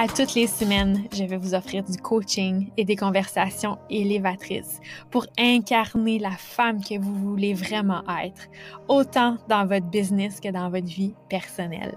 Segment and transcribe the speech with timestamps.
[0.00, 4.78] À toutes les semaines, je vais vous offrir du coaching et des conversations élévatrices
[5.10, 8.42] pour incarner la femme que vous voulez vraiment être,
[8.86, 11.96] autant dans votre business que dans votre vie personnelle.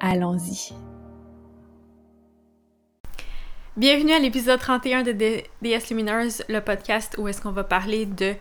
[0.00, 0.72] Allons-y.
[3.76, 8.34] Bienvenue à l'épisode 31 de DS Lumineuse, le podcast où est-ce qu'on va parler de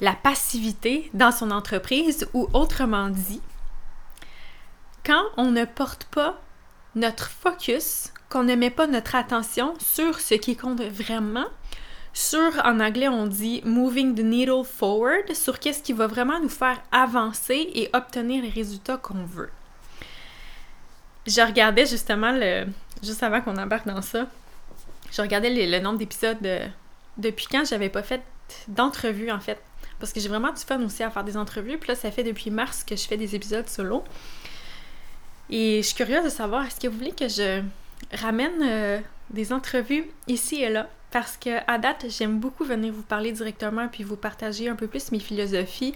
[0.00, 3.40] la passivité dans son entreprise ou autrement dit,
[5.06, 6.40] quand on ne porte pas
[6.94, 11.46] notre focus, qu'on ne met pas notre attention sur ce qui compte vraiment,
[12.12, 16.48] sur, en anglais, on dit moving the needle forward, sur qu'est-ce qui va vraiment nous
[16.48, 19.50] faire avancer et obtenir les résultats qu'on veut.
[21.26, 22.66] Je regardais justement le.
[23.02, 24.26] Juste avant qu'on embarque dans ça,
[25.12, 26.38] je regardais le, nombre d'épisodes
[27.16, 28.22] depuis quand j'avais pas fait
[28.68, 29.58] d'entrevue en fait.
[30.00, 31.78] Parce que j'ai vraiment du fun aussi à faire des entrevues.
[31.78, 34.02] Puis là, ça fait depuis mars que je fais des épisodes solo.
[35.50, 37.62] Et je suis curieuse de savoir, est-ce que vous voulez que je
[38.12, 40.88] ramène euh, des entrevues ici et là?
[41.10, 44.86] Parce que à date, j'aime beaucoup venir vous parler directement puis vous partager un peu
[44.86, 45.92] plus mes philosophies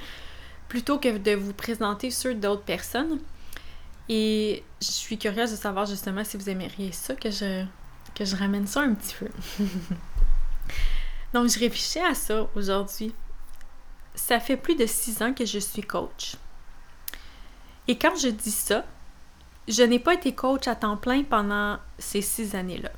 [0.68, 3.20] plutôt que de vous présenter sur d'autres personnes.
[4.08, 7.64] Et je suis curieuse de savoir justement si vous aimeriez ça, que je,
[8.14, 9.28] que je ramène ça un petit peu.
[11.32, 13.14] Donc, je réfléchis à ça aujourd'hui.
[14.16, 16.36] Ça fait plus de six ans que je suis coach.
[17.86, 18.84] Et quand je dis ça,
[19.68, 22.90] je n'ai pas été coach à temps plein pendant ces six années-là.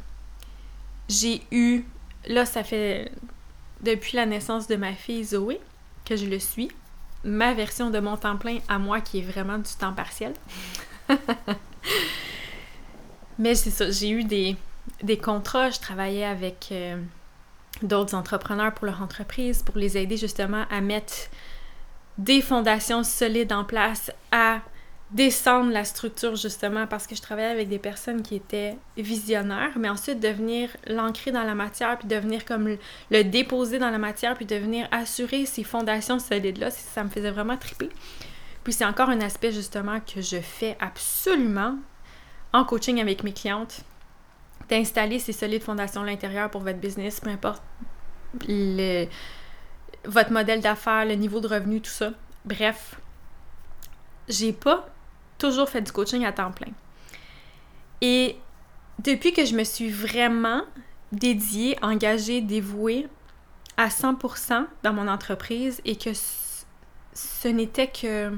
[1.09, 1.85] J'ai eu,
[2.27, 3.13] là, ça fait
[3.83, 5.61] depuis la naissance de ma fille Zoé
[6.05, 6.71] que je le suis,
[7.25, 10.35] ma version de mon temps plein à moi qui est vraiment du temps partiel.
[13.39, 14.57] Mais c'est ça, j'ai eu des,
[15.03, 17.01] des, contrats, je travaillais avec euh,
[17.83, 21.15] d'autres entrepreneurs pour leur entreprise pour les aider justement à mettre
[22.19, 24.61] des fondations solides en place, à
[25.13, 29.89] descendre la structure justement parce que je travaillais avec des personnes qui étaient visionnaires, mais
[29.89, 32.77] ensuite de venir l'ancrer dans la matière, puis de venir comme
[33.11, 37.31] le, déposer dans la matière, puis de venir assurer ces fondations solides-là, ça me faisait
[37.31, 37.89] vraiment triper.
[38.65, 41.77] Puis c'est encore un aspect justement que je fais absolument
[42.53, 43.83] en coaching avec mes clientes,
[44.69, 47.63] d'installer ces solides fondations à l'intérieur pour votre business, peu importe
[48.49, 49.07] le,
[50.05, 52.11] votre modèle d'affaires, le niveau de revenu, tout ça.
[52.45, 52.97] Bref,
[54.29, 54.89] j'ai pas
[55.39, 56.73] toujours fait du coaching à temps plein.
[58.01, 58.37] Et
[58.99, 60.63] depuis que je me suis vraiment
[61.13, 63.09] dédiée, engagée, dévouée
[63.77, 68.33] à 100% dans mon entreprise et que ce n'était que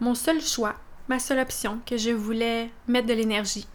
[0.00, 0.74] mon seul choix,
[1.08, 3.66] ma seule option, que je voulais mettre de l'énergie.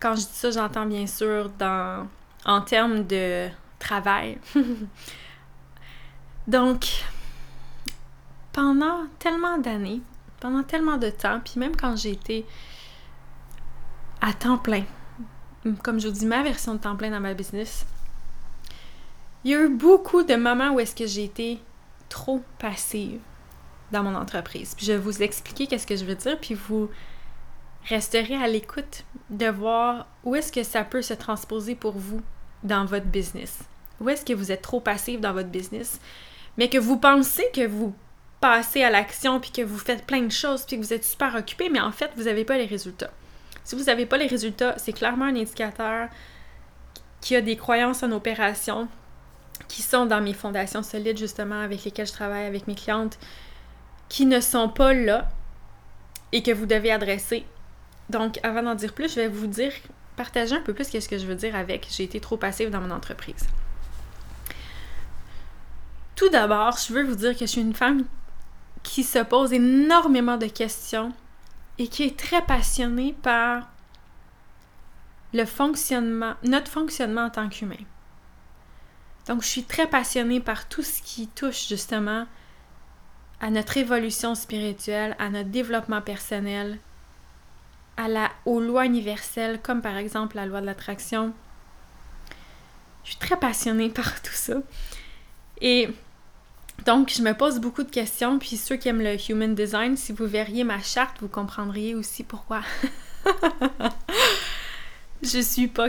[0.00, 2.06] Quand je dis ça, j'entends bien sûr dans,
[2.44, 3.48] en termes de
[3.78, 4.38] travail.
[6.46, 6.86] Donc,
[8.52, 10.00] pendant tellement d'années,
[10.40, 12.46] pendant tellement de temps, puis même quand j'ai été
[14.20, 14.84] à temps plein,
[15.82, 17.86] comme je vous dis, ma version de temps plein dans ma business,
[19.44, 21.60] il y a eu beaucoup de moments où est-ce que j'ai été
[22.08, 23.20] trop passive
[23.92, 24.74] dans mon entreprise.
[24.74, 26.90] Puis je vais vous expliquer qu'est-ce que je veux dire, puis vous
[27.88, 32.20] resterez à l'écoute de voir où est-ce que ça peut se transposer pour vous
[32.64, 33.60] dans votre business.
[34.00, 36.00] Où est-ce que vous êtes trop passive dans votre business,
[36.58, 37.94] mais que vous pensez que vous
[38.40, 41.34] passez à l'action puis que vous faites plein de choses puis que vous êtes super
[41.34, 43.10] occupé, mais en fait, vous n'avez pas les résultats.
[43.64, 46.08] Si vous n'avez pas les résultats, c'est clairement un indicateur
[47.20, 48.88] qui a des croyances en opération
[49.68, 53.18] qui sont dans mes fondations solides, justement, avec lesquelles je travaille avec mes clientes,
[54.08, 55.28] qui ne sont pas là
[56.32, 57.44] et que vous devez adresser.
[58.10, 59.72] Donc, avant d'en dire plus, je vais vous dire,
[60.16, 62.80] partager un peu plus qu'est-ce que je veux dire avec j'ai été trop passive dans
[62.80, 63.46] mon entreprise.
[66.14, 68.04] Tout d'abord, je veux vous dire que je suis une femme
[68.86, 71.12] qui se pose énormément de questions
[71.78, 73.68] et qui est très passionné par
[75.34, 77.84] le fonctionnement, notre fonctionnement en tant qu'humain.
[79.26, 82.26] Donc, je suis très passionnée par tout ce qui touche justement
[83.40, 86.78] à notre évolution spirituelle, à notre développement personnel,
[87.96, 91.34] à la, aux lois universelles, comme par exemple la loi de l'attraction.
[93.04, 94.54] Je suis très passionnée par tout ça.
[95.60, 95.90] Et
[96.84, 100.12] donc, je me pose beaucoup de questions, puis ceux qui aiment le human design, si
[100.12, 102.60] vous verriez ma charte, vous comprendriez aussi pourquoi.
[105.22, 105.88] je suis pas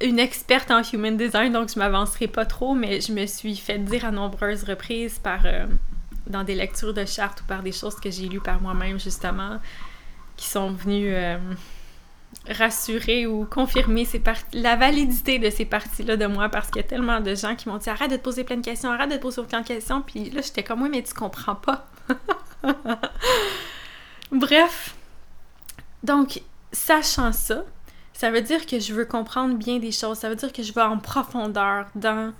[0.00, 3.78] une experte en human design, donc je m'avancerai pas trop, mais je me suis fait
[3.78, 5.66] dire à nombreuses reprises par euh,
[6.26, 9.58] dans des lectures de chartes ou par des choses que j'ai lues par moi-même justement,
[10.36, 11.36] qui sont venues euh,
[12.48, 14.06] rassurer ou confirmer
[14.52, 17.68] la validité de ces parties-là de moi parce qu'il y a tellement de gens qui
[17.68, 19.66] m'ont dit arrête de te poser plein de questions, arrête de te poser aucun de
[19.66, 21.86] questions, puis là j'étais comme oui mais tu comprends pas.
[24.32, 24.96] Bref,
[26.02, 26.42] donc
[26.72, 27.64] sachant ça,
[28.12, 30.72] ça veut dire que je veux comprendre bien des choses, ça veut dire que je
[30.72, 32.32] vais en profondeur dans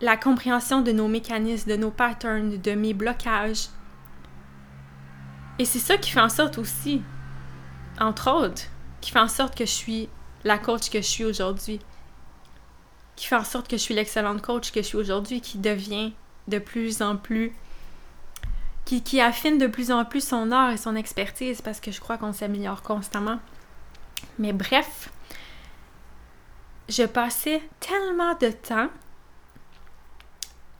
[0.00, 3.68] la compréhension de nos mécanismes, de nos patterns, de mes blocages.
[5.58, 7.00] Et c'est ça qui fait en sorte aussi,
[8.00, 8.64] entre autres,
[9.04, 10.08] qui fait en sorte que je suis
[10.44, 11.78] la coach que je suis aujourd'hui.
[13.16, 16.14] Qui fait en sorte que je suis l'excellente coach que je suis aujourd'hui, qui devient
[16.48, 17.54] de plus en plus.
[18.86, 22.16] Qui, affine de plus en plus son art et son expertise parce que je crois
[22.16, 23.40] qu'on s'améliore constamment.
[24.38, 25.10] Mais bref,
[26.88, 28.88] je passais tellement de temps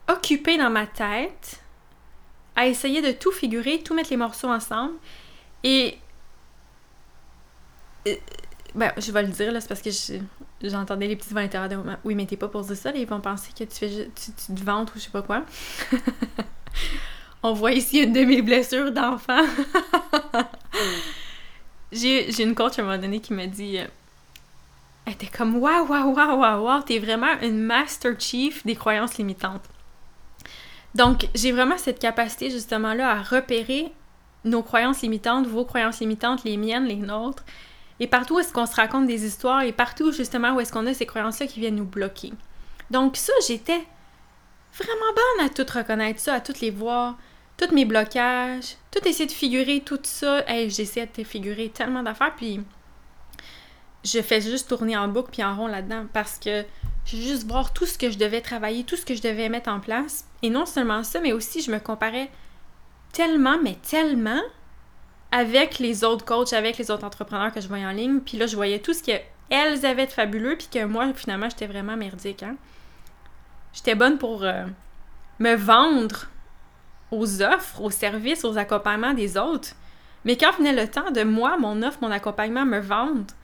[0.08, 1.60] occupée dans ma tête
[2.56, 4.94] à essayer de tout figurer, tout mettre les morceaux ensemble.
[5.62, 5.98] Et.
[8.06, 8.14] Euh,
[8.74, 9.90] ben, je vais le dire, là, c'est parce que
[10.62, 13.20] j'entendais les petits voix à de Oui, mais t'es pas pour dire ça, ils vont
[13.20, 15.44] penser que tu fais tu, tu te vantes ou je sais pas quoi.
[17.42, 19.44] On voit ici une de mes blessures d'enfant.
[21.92, 23.78] J'ai une coach à un moment donné qui m'a dit.
[23.78, 23.86] Euh,
[25.06, 29.18] elle était comme Waouh, waouh, waouh, waouh, waouh, t'es vraiment une Master Chief des croyances
[29.18, 29.68] limitantes.
[30.94, 33.92] Donc, j'ai vraiment cette capacité justement-là à repérer
[34.44, 37.44] nos croyances limitantes, vos croyances limitantes, les miennes, les nôtres,
[38.00, 40.86] et partout où est-ce qu'on se raconte des histoires, et partout justement où est-ce qu'on
[40.86, 42.32] a ces croyances-là qui viennent nous bloquer.
[42.90, 43.84] Donc ça, j'étais
[44.76, 47.16] vraiment bonne à tout reconnaître ça, à toutes les voir,
[47.56, 50.42] tous mes blocages, tout essayer de figurer tout ça.
[50.48, 52.60] Hey, j'essaie de figurer tellement d'affaires, puis
[54.04, 56.64] je fais juste tourner en boucle puis en rond là-dedans parce que
[57.06, 59.70] je juste voir tout ce que je devais travailler, tout ce que je devais mettre
[59.70, 60.26] en place.
[60.42, 62.30] Et non seulement ça, mais aussi je me comparais
[63.12, 64.40] tellement, mais tellement
[65.34, 68.20] avec les autres coachs, avec les autres entrepreneurs que je voyais en ligne.
[68.20, 71.66] Puis là, je voyais tout ce qu'elles avaient de fabuleux, puis que moi, finalement, j'étais
[71.66, 72.44] vraiment merdique.
[72.44, 72.54] Hein?
[73.72, 74.64] J'étais bonne pour euh,
[75.40, 76.26] me vendre
[77.10, 79.70] aux offres, aux services, aux accompagnements des autres.
[80.24, 83.34] Mais quand venait le temps de moi, mon offre, mon accompagnement, me vendre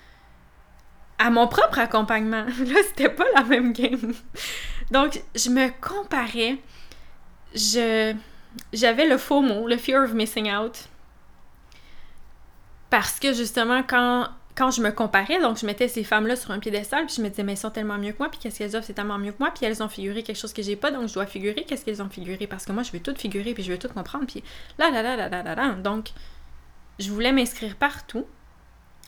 [1.19, 4.15] à mon propre accompagnement, là, c'était pas la même game.
[4.93, 6.59] Donc, je me comparais.
[7.53, 8.15] Je
[8.73, 10.89] j'avais le faux mot, le fear of missing out.
[12.91, 14.29] Parce que justement, quand
[14.61, 17.31] quand je me comparais, donc je mettais ces femmes-là sur un piédestal, puis je me
[17.31, 19.33] disais, mais elles sont tellement mieux que moi, puis qu'est-ce qu'elles offrent, c'est tellement mieux
[19.33, 21.65] que moi, puis elles ont figuré quelque chose que j'ai pas, donc je dois figurer
[21.65, 23.89] qu'est-ce qu'elles ont figuré, parce que moi, je veux tout figurer, puis je veux tout
[23.89, 24.45] comprendre, puis
[24.79, 25.71] là, là, là, là, là, là, là.
[25.77, 26.11] Donc,
[26.99, 28.27] je voulais m'inscrire partout,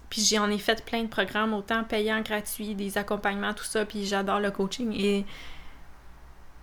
[0.08, 4.06] puis j'en ai fait plein de programmes, autant payants, gratuits, des accompagnements, tout ça, puis
[4.06, 5.26] j'adore le coaching, et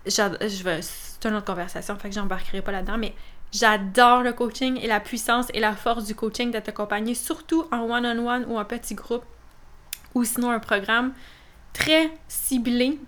[0.06, 3.14] je c'est une autre conversation, fait que j'embarquerai pas là-dedans, mais
[3.52, 7.82] J'adore le coaching et la puissance et la force du coaching d'être accompagné, surtout en
[7.90, 9.26] one-on-one ou en petit groupe,
[10.14, 11.14] ou sinon un programme
[11.74, 13.00] très ciblé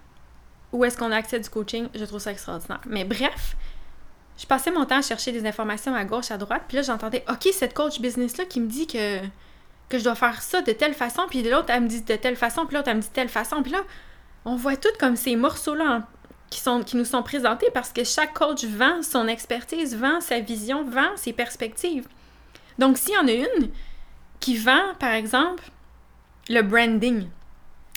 [0.71, 1.89] où est-ce qu'on a accès du coaching.
[1.93, 2.81] Je trouve ça extraordinaire.
[2.87, 3.55] Mais bref,
[4.37, 7.23] je passais mon temps à chercher des informations à gauche, à droite, puis là j'entendais,
[7.29, 9.19] OK, cette coach business-là qui me dit que,
[9.91, 12.65] je dois faire ça de telle façon, puis l'autre elle me dit de telle façon,
[12.65, 13.81] puis l'autre elle me dit de telle façon, puis là,
[14.45, 16.07] on voit tout comme ces morceaux-là
[16.51, 21.15] qui, nous sont présentés parce que chaque coach vend son expertise, vend sa vision, vend
[21.15, 22.07] ses perspectives.
[22.77, 23.69] Donc, s'il y en a une
[24.39, 25.63] qui vend, par exemple,
[26.49, 27.27] le branding,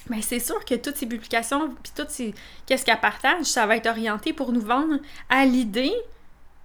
[0.08, 2.34] bien, c'est sûr que toutes ces publications, puis ces.
[2.66, 5.94] Qu'est-ce qu'elle partage, ça va être orienté pour nous vendre à l'idée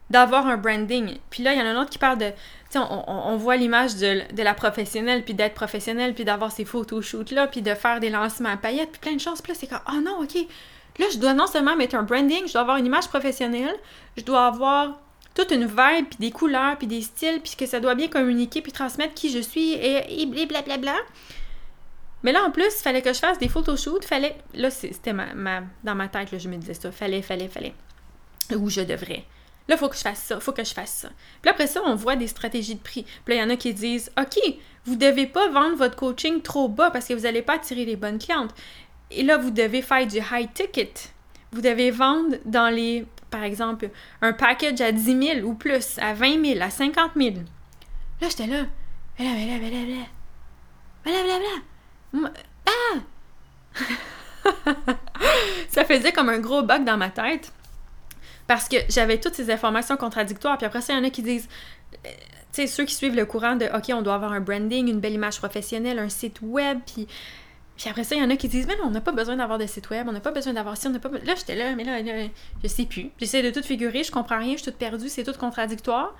[0.10, 1.17] d'avoir un branding.
[1.29, 2.29] Puis là, il y en a un autre qui parle de.
[2.29, 6.51] Tu sais, on, on, voit l'image de, de, la professionnelle, puis d'être professionnelle, puis d'avoir
[6.51, 9.41] ces photoshoots-là, puis de faire des lancements à paillettes, puis plein de choses.
[9.41, 10.38] Puis là, c'est comme, oh non, OK,
[11.00, 13.75] Là, je dois non seulement mettre un branding, je dois avoir une image professionnelle,
[14.18, 15.00] je dois avoir
[15.34, 18.62] toute une vibe, puis des couleurs, puis des styles, puis que ça doit bien communiquer,
[18.62, 20.77] puis transmettre qui je suis, et, blablabla.
[20.77, 20.96] Bla,
[22.24, 24.36] Mais là, en plus, il fallait que je fasse des photoshoots, fallait...
[24.53, 26.91] Là, c'était dans ma tête, je me disais ça.
[26.91, 27.74] Fallait, fallait, fallait.
[28.53, 29.24] Ou je devrais.
[29.70, 31.10] Là, il faut que je fasse ça, faut que je fasse ça.
[31.44, 33.03] Puis après ça, on voit des stratégies de prix.
[33.03, 34.39] Puis là, il y en a qui disent OK,
[34.86, 37.96] vous devez pas vendre votre coaching trop bas parce que vous n'allez pas attirer les
[37.96, 38.51] bonnes clientes.
[39.11, 40.93] Et là, vous devez faire du high ticket.
[41.51, 43.89] Vous devez vendre dans les, par exemple,
[44.21, 45.03] un package à 10
[45.41, 47.35] 000 ou plus, à 20 000, à 50 000.
[48.21, 48.65] Là, j'étais là.
[51.05, 51.13] Là.
[52.13, 52.29] Là,
[52.67, 52.99] Ah!
[55.69, 57.51] ça faisait comme un gros bug dans ma tête.
[58.47, 60.57] Parce que j'avais toutes ces informations contradictoires.
[60.57, 61.47] Puis après ça, il y en a qui disent.
[62.03, 62.09] Tu
[62.51, 65.13] sais, ceux qui suivent le courant de OK, on doit avoir un branding, une belle
[65.13, 67.07] image professionnelle, un site web, puis.
[67.79, 69.38] Puis après ça, il y en a qui disent, mais non, on n'a pas besoin
[69.38, 71.09] d'avoir de site web, on n'a pas besoin d'avoir ci, on n'a pas.
[71.09, 72.01] Là, j'étais là, mais là,
[72.62, 73.09] je sais plus.
[73.17, 76.13] J'essaie de tout figurer, je comprends rien, je suis toute perdue, c'est tout contradictoire.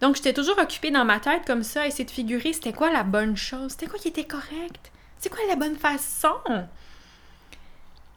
[0.00, 2.92] Donc, j'étais toujours occupée dans ma tête comme ça, à essayer de figurer c'était quoi
[2.92, 6.38] la bonne chose, c'était quoi qui était correct, c'est quoi la bonne façon.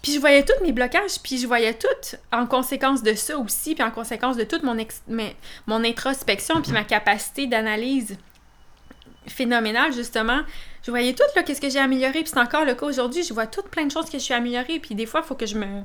[0.04, 3.74] Puis je voyais tous mes blocages, puis je voyais tout en conséquence de ça aussi,
[3.74, 4.78] puis en conséquence de toute mon,
[5.66, 8.16] mon introspection, puis ma capacité d'analyse
[9.27, 10.41] phénoménale, justement.
[10.84, 13.24] Je voyais tout, là, qu'est-ce que j'ai amélioré, puis c'est encore le cas aujourd'hui.
[13.24, 15.36] Je vois toutes plein de choses que je suis améliorée, puis des fois, il faut
[15.36, 15.82] que je me...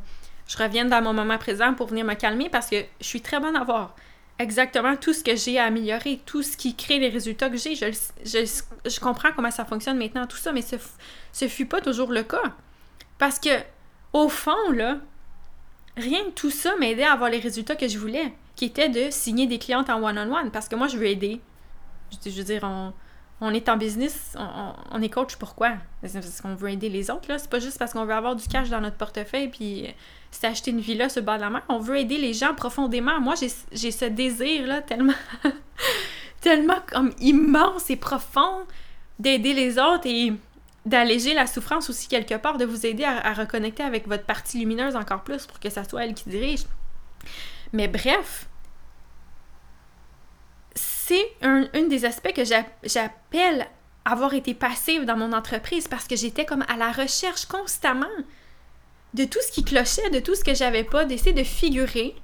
[0.47, 3.39] Je revienne dans mon moment présent pour venir me calmer, parce que je suis très
[3.39, 3.95] bonne à voir
[4.41, 7.75] exactement tout ce que j'ai à améliorer, tout ce qui crée les résultats que j'ai.
[7.75, 7.87] Je,
[8.25, 10.77] je, je, comprends comment ça fonctionne maintenant, tout ça, mais ce,
[11.33, 12.43] ce fut pas toujours le cas.
[13.19, 13.51] Parce que
[14.13, 14.97] au fond, là,
[15.97, 19.11] rien de tout ça m'aidait à avoir les résultats que je voulais, qui étaient de
[19.11, 21.41] signer des clientes en one-on-one, parce que moi, je veux aider.
[22.25, 22.93] Je, veux dire, on,
[23.49, 24.37] est en business,
[24.91, 25.73] on, est coach, pourquoi?
[26.03, 27.39] Parce qu'on veut aider les autres, là.
[27.39, 29.87] C'est pas juste parce qu'on veut avoir du cash dans notre portefeuille, puis
[30.31, 31.63] c'est acheter une villa sur le bord la mer.
[31.69, 33.19] On veut aider les gens profondément.
[33.21, 33.35] Moi,
[33.73, 35.15] j'ai ce désir-là tellement...
[36.41, 38.67] tellement comme immense et profond
[39.19, 40.33] d'aider les autres et
[40.87, 44.97] d'alléger la souffrance aussi quelque part, de vous aider à, reconnecter avec votre partie lumineuse
[44.97, 46.61] encore plus pour que ça soit elle qui dirige.
[47.73, 48.49] Mais bref,
[51.11, 53.67] c'est un, des aspects que j'appelle
[54.05, 58.07] avoir été passive dans mon entreprise parce que j'étais comme à la recherche constamment
[59.15, 62.15] de tout ce qui clochait, de tout ce que j'avais pas, d'essayer de figurer.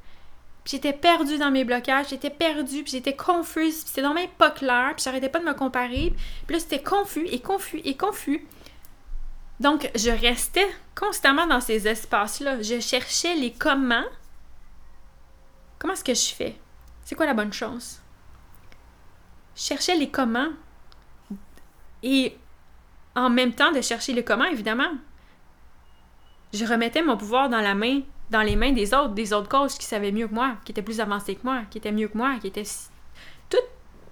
[0.65, 5.03] J'étais perdue dans mes blocages, j'étais perdue, j'étais confuse, c'était dans même pas clair, puis
[5.03, 6.15] j'arrêtais pas de me comparer.
[6.47, 8.47] Puis là, c'était confus et confus et confus.
[9.59, 12.63] Donc, je restais constamment dans ces espaces-là.
[12.63, 14.05] Je cherchais les comment.
[15.81, 16.57] Comment est-ce que je fais?
[17.05, 18.01] C'est quoi la bonne chose?
[19.67, 20.51] Cherchais les comment.
[22.05, 22.37] Et
[23.17, 24.93] en même temps de chercher les comment, évidemment,
[26.53, 29.77] je remettais mon pouvoir dans la main, dans les mains des autres, des autres coachs
[29.77, 32.17] qui savaient mieux que moi, qui étaient plus avancés que moi, qui étaient mieux que
[32.17, 32.63] moi, qui étaient
[33.51, 33.57] tout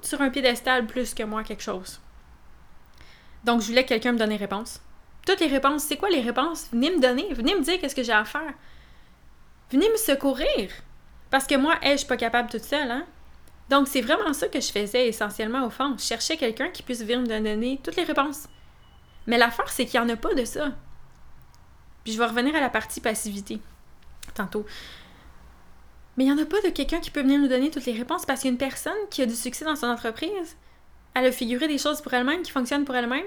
[0.00, 2.00] sur un piédestal plus que moi, quelque chose.
[3.44, 4.82] Donc, je voulais que quelqu'un me donne des réponses.
[5.24, 5.84] Toutes les réponses.
[5.84, 6.68] C'est quoi les réponses?
[6.72, 7.32] Venez me donner.
[7.32, 8.54] Venez me dire qu'est-ce que j'ai à faire.
[9.70, 10.72] Venez me secourir.
[11.30, 13.06] Parce que moi, je suis pas capable toute seule, hein?
[13.70, 15.94] Donc, c'est vraiment ça que je faisais essentiellement au fond.
[15.98, 18.46] Je cherchais quelqu'un qui puisse venir me donner toutes les réponses.
[19.26, 20.72] Mais l'affaire, c'est qu'il n'y en a pas de ça.
[22.04, 23.58] Puis je vais revenir à la partie passivité
[24.34, 24.66] tantôt.
[26.16, 27.92] Mais il n'y en a pas de quelqu'un qui peut venir nous donner toutes les
[27.92, 30.56] réponses parce qu'il y a une personne qui a du succès dans son entreprise.
[31.14, 33.24] Elle a figuré des choses pour elle-même qui fonctionnent pour elle-même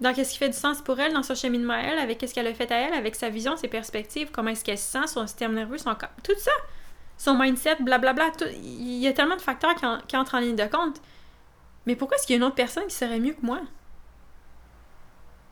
[0.00, 2.34] dans qu'est-ce qui fait du sens pour elle, dans son cheminement à elle, avec qu'est-ce
[2.34, 5.06] qu'elle a fait à elle, avec sa vision, ses perspectives, comment est-ce qu'elle se sent,
[5.08, 6.52] son système nerveux, son corps, tout ça,
[7.18, 8.30] son mindset, blablabla,
[8.62, 9.74] il y a tellement de facteurs
[10.06, 11.02] qui, entrent en ligne de compte.
[11.84, 13.60] Mais pourquoi est-ce qu'il y a une autre personne qui serait mieux que moi?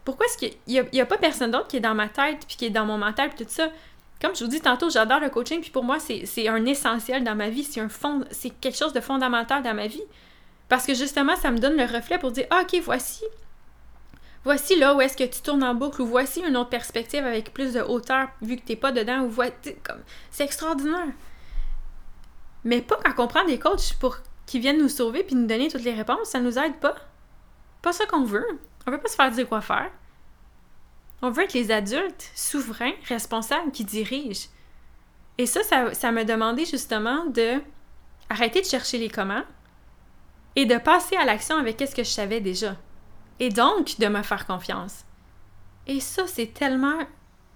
[0.05, 2.67] Pourquoi est-ce qu'il n'y a, pas personne d'autre qui est dans ma tête, puis qui
[2.67, 3.69] est dans mon mental, puis tout ça?
[4.21, 7.35] Comme je vous dis tantôt, j'adore le coaching, puis pour moi, c'est un essentiel dans
[7.35, 10.03] ma vie, c'est un fond, c'est quelque chose de fondamental dans ma vie.
[10.69, 13.25] Parce que justement, ça me donne le reflet pour dire, ah, ok, voici
[14.47, 17.53] voici là où est-ce que tu tournes en boucle, ou voici une autre perspective avec
[17.53, 19.35] plus de hauteur vu que tu n'es pas dedans, ou
[19.83, 21.09] comme c'est extraordinaire.
[22.67, 25.69] Mais pas quand on prend des coachs pour qu'ils viennent nous sauver puis nous donner
[25.69, 26.97] toutes les réponses, ça nous aide pas.
[27.81, 28.47] Pas ça qu'on veut.
[28.87, 29.91] On veut pas se faire dire quoi faire.
[31.23, 34.49] On veut être les adultes souverains, responsables, qui dirigent.
[35.39, 37.61] Et ça, ça, ça m'a demandé justement de
[38.29, 39.43] arrêter de chercher les comment
[40.57, 42.77] et de passer à l'action avec ce que je savais déjà
[43.39, 45.05] et donc de me faire confiance.
[45.87, 46.99] Et ça, c'est tellement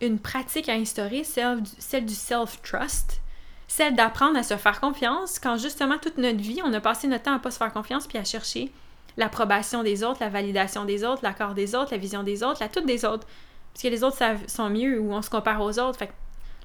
[0.00, 1.62] une pratique à instaurer, celle
[2.06, 3.20] du, self-trust,
[3.70, 7.22] celle d'apprendre à se faire confiance quand justement toute notre vie, on a passé notre
[7.22, 8.72] temps à pas se faire confiance puis à chercher
[9.16, 12.68] l'approbation des autres, la validation des autres, l'accord des autres, la vision des autres, la
[12.68, 13.28] toute des autres.
[13.72, 16.12] Parce que les autres sont mieux ou on se compare aux autres, fait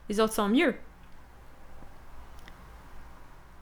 [0.09, 0.73] les autres sont mieux.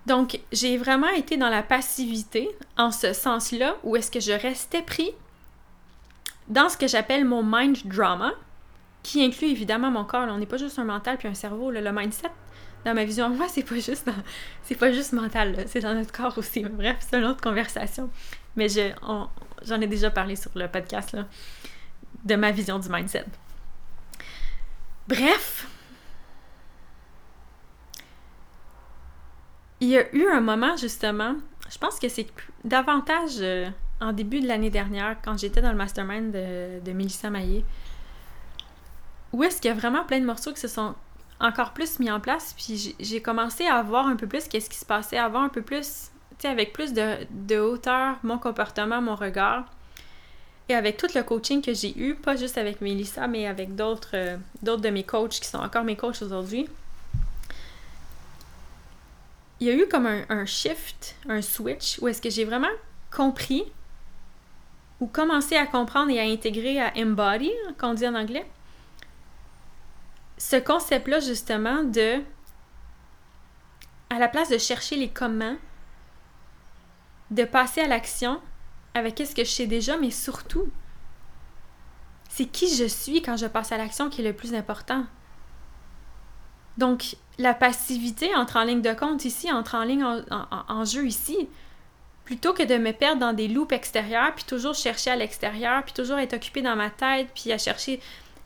[0.06, 4.84] Donc, j'ai vraiment été dans la passivité en ce sens-là où est-ce que je restais
[4.84, 5.12] pris
[6.48, 8.32] dans ce que j'appelle mon mind drama,
[9.02, 10.30] qui inclut évidemment mon corps.
[10.30, 11.72] on n'est pas juste un mental puis un cerveau.
[11.72, 12.32] le mindset,
[12.86, 14.10] dans ma vision, moi, c'est pas juste
[14.64, 16.64] c'est pas juste mental, c'est dans notre corps aussi.
[16.64, 18.10] Bref, c'est une autre conversation.
[18.56, 21.18] Mais j'en ai déjà parlé sur le podcast
[22.24, 23.26] de ma vision du mindset.
[25.08, 25.68] Bref,
[29.82, 31.36] il y a eu un moment justement,
[31.70, 32.28] je pense que c'est
[32.64, 37.30] davantage euh, en début de l'année dernière, quand j'étais dans le mastermind de, de Mélissa
[37.30, 37.66] Maillé,
[39.34, 40.96] où est-ce qu'il y a vraiment plein de morceaux qui se sont
[41.44, 44.78] encore plus mis en place, puis j'ai commencé à voir un peu plus qu'est-ce qui
[44.78, 46.10] se passait, voir un peu plus,
[46.40, 49.66] tu avec plus de, hauteur, mon comportement, mon regard.
[50.70, 54.16] Et avec tout le coaching que j'ai eu, pas juste avec Mélissa, mais avec d'autres
[54.16, 56.70] euh, de mes coachs qui sont encore mes coachs aujourd'hui,
[59.60, 62.72] il y a eu comme un, un shift, un switch, où est-ce que j'ai vraiment
[63.12, 63.66] compris
[65.02, 68.46] ou commencé à comprendre et à intégrer, à embody, qu'on dit en anglais,
[70.50, 72.22] ce concept-là justement de,
[74.10, 75.56] à la place de chercher les comment,
[77.32, 78.42] de passer à l'action
[78.94, 80.70] avec ce que je sais déjà, mais surtout,
[82.28, 85.06] c'est qui je suis quand je passe à l'action qui est le plus important.
[86.78, 91.48] Donc, la passivité entre en ligne de compte ici, entre en ligne en, jeu ici,
[92.26, 95.94] plutôt que de me perdre dans des loops extérieurs, puis toujours chercher à l'extérieur, puis
[95.94, 98.02] toujours être occupé dans ma tête, puis à chercher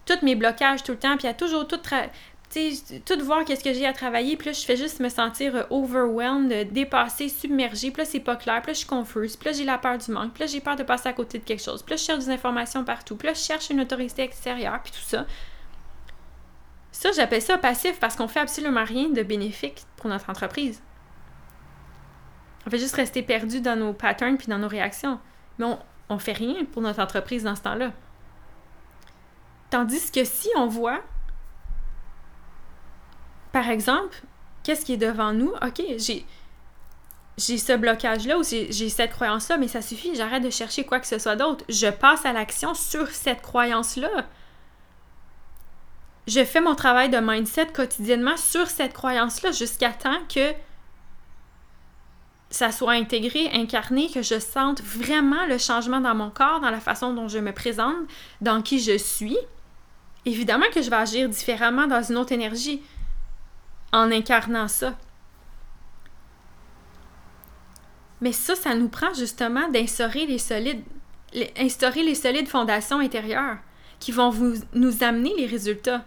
[0.08, 3.86] tous mes blocages tout le temps, puis à toujours tout, tout voir qu'est-ce que j'ai
[3.86, 8.10] à travailler, puis là, je fais juste me sentir euh, overwhelmed, dépassée, submergée, puis là,
[8.10, 10.34] c'est pas clair, puis là, je suis confuse, puis là, j'ai la peur du manque,
[10.34, 12.20] puis là, j'ai peur de passer à côté de quelque chose, puis là, je cherche
[12.20, 15.26] des informations partout, puis là, je cherche une autorité extérieure, puis tout ça.
[16.92, 20.82] Ça, j'appelle ça passif parce qu'on fait absolument rien de bénéfique pour notre entreprise.
[22.66, 25.20] On fait juste rester perdu dans nos patterns puis dans nos réactions.
[25.60, 27.92] Mais on, on fait rien pour notre entreprise dans ce temps-là.
[29.70, 31.02] Tandis que si on voit,
[33.52, 34.22] par exemple,
[34.64, 36.26] qu'est-ce qui est devant nous, ok, j'ai
[37.38, 41.06] j'ai ce blocage-là ou j'ai cette croyance-là, mais ça suffit, j'arrête de chercher quoi que
[41.06, 41.64] ce soit d'autre.
[41.70, 44.26] Je passe à l'action sur cette croyance-là.
[46.26, 50.54] Je fais mon travail de mindset quotidiennement sur cette croyance-là jusqu'à temps que
[52.50, 56.80] ça soit intégré, incarné, que je sente vraiment le changement dans mon corps, dans la
[56.80, 57.96] façon dont je me présente,
[58.42, 59.38] dans qui je suis
[60.32, 62.82] évidemment que je vais agir différemment dans une autre énergie
[63.92, 64.98] en incarnant ça.
[68.20, 70.84] Mais ça, ça nous prend justement d'instaurer les solides,
[71.34, 73.58] les solides fondations intérieures
[74.00, 74.34] qui vont
[74.74, 76.04] nous amener les résultats,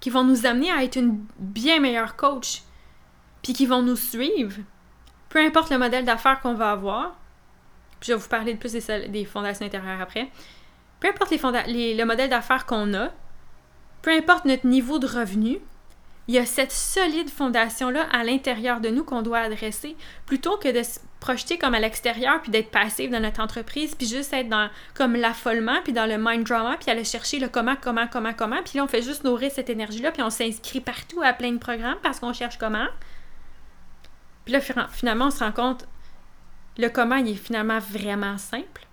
[0.00, 2.62] qui vont nous amener à être une bien meilleure coach,
[3.42, 4.56] puis qui vont nous suivre,
[5.28, 7.16] peu importe le modèle d'affaires qu'on va avoir.
[8.00, 10.30] Je vais vous parler de plus des fondations intérieures après
[11.00, 13.10] peu importe le modèle d'affaires qu'on a,
[14.02, 15.60] peu importe notre niveau de revenu,
[16.28, 20.68] il y a cette solide fondation-là à l'intérieur de nous qu'on doit adresser, plutôt que
[20.68, 24.48] de se projeter comme à l'extérieur, puis d'être passif dans notre entreprise, puis juste être
[24.48, 28.34] dans comme l'affolement, puis dans le mind drama, puis aller chercher le comment, comment, comment,
[28.34, 31.52] comment, puis là on fait juste nourrir cette énergie-là, puis on s'inscrit partout à plein
[31.52, 32.86] de programmes parce qu'on cherche comment.
[34.44, 34.60] Puis là
[34.92, 35.88] finalement on se rend compte,
[36.76, 38.87] le comment il est finalement vraiment simple.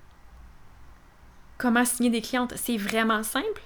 [1.57, 3.61] Comment signer des clientes, c'est vraiment simple.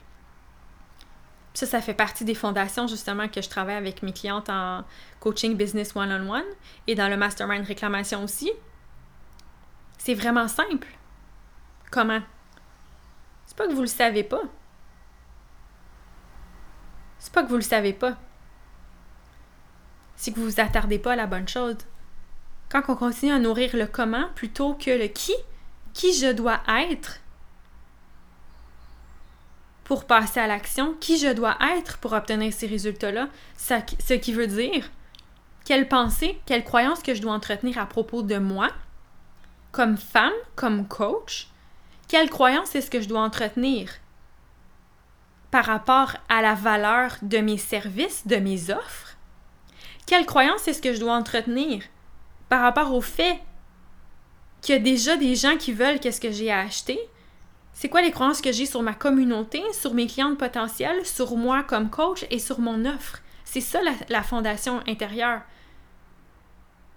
[1.54, 4.86] Ça, ça fait partie des fondations justement que je travaille avec mes clientes en
[5.20, 6.46] coaching business one-on-one
[6.88, 8.52] et dans le mastermind réclamation aussi.
[9.98, 10.88] C'est vraiment simple.
[11.92, 12.22] Comment?
[13.46, 14.44] C'est pas que vous le savez pas.
[17.18, 18.16] C'est pas que vous le savez pas.
[20.16, 21.78] C'est que vous vous attardez pas à la bonne chose.
[22.70, 25.34] Quand on continue à nourrir le comment plutôt que le qui,
[25.94, 27.20] qui je dois être,
[29.90, 34.46] pour passer à l'action, qui je dois être pour obtenir ces résultats-là, ce qui veut
[34.46, 34.88] dire
[35.66, 38.70] quelle pensée, quelle croyance que je dois entretenir à propos de moi,
[39.72, 41.48] comme femme, comme coach,
[42.08, 43.90] quelle croyance est-ce que je dois entretenir
[45.50, 49.18] par rapport à la valeur de mes services, de mes offres,
[50.06, 51.82] quelle croyance est-ce que je dois entretenir
[52.48, 53.40] par rapport au fait
[54.62, 57.00] qu'il y a déjà des gens qui veulent qu'est-ce que j'ai à acheter,
[57.74, 61.64] c'est quoi les croyances que j'ai sur ma communauté, sur mes clientes potentielles, sur moi
[61.64, 63.20] comme coach et sur mon offre?
[63.46, 63.80] C'est ça
[64.10, 65.42] la, fondation intérieure.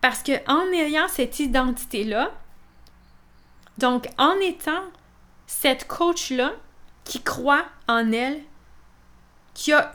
[0.01, 2.31] Parce que en ayant cette identité-là,
[3.79, 4.83] donc en étant
[5.47, 6.53] cette coach-là
[7.05, 8.41] qui croit en elle,
[9.55, 9.93] qui a,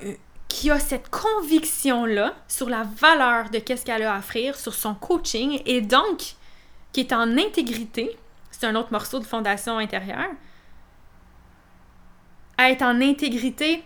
[0.47, 4.95] qui a cette conviction-là sur la valeur de qu'est-ce qu'elle a à offrir, sur son
[4.95, 6.35] coaching, et donc
[6.93, 8.17] qui est en intégrité,
[8.51, 10.29] c'est un autre morceau de fondation intérieure,
[12.59, 13.83] être en intégrité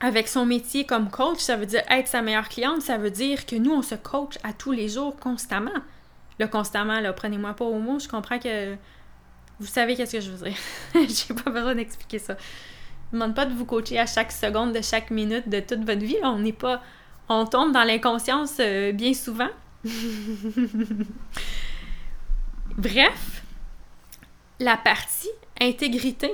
[0.00, 3.46] avec son métier comme coach, ça veut dire être sa meilleure cliente, ça veut dire
[3.46, 5.70] que nous, on se coach à tous les jours, constamment.
[6.38, 8.76] Le constamment, là, prenez-moi pas au mot, je comprends que
[9.58, 10.58] vous savez qu'est-ce que je veux dire.
[10.94, 12.36] J'ai pas besoin d'expliquer ça.
[13.10, 16.04] Je demande pas de vous coacher à chaque seconde de chaque minute de toute votre
[16.04, 16.18] vie.
[16.22, 16.82] On n'est pas.
[17.28, 19.48] On tombe dans l'inconscience euh, bien souvent.
[22.76, 23.42] Bref,
[24.60, 26.30] la partie intégrité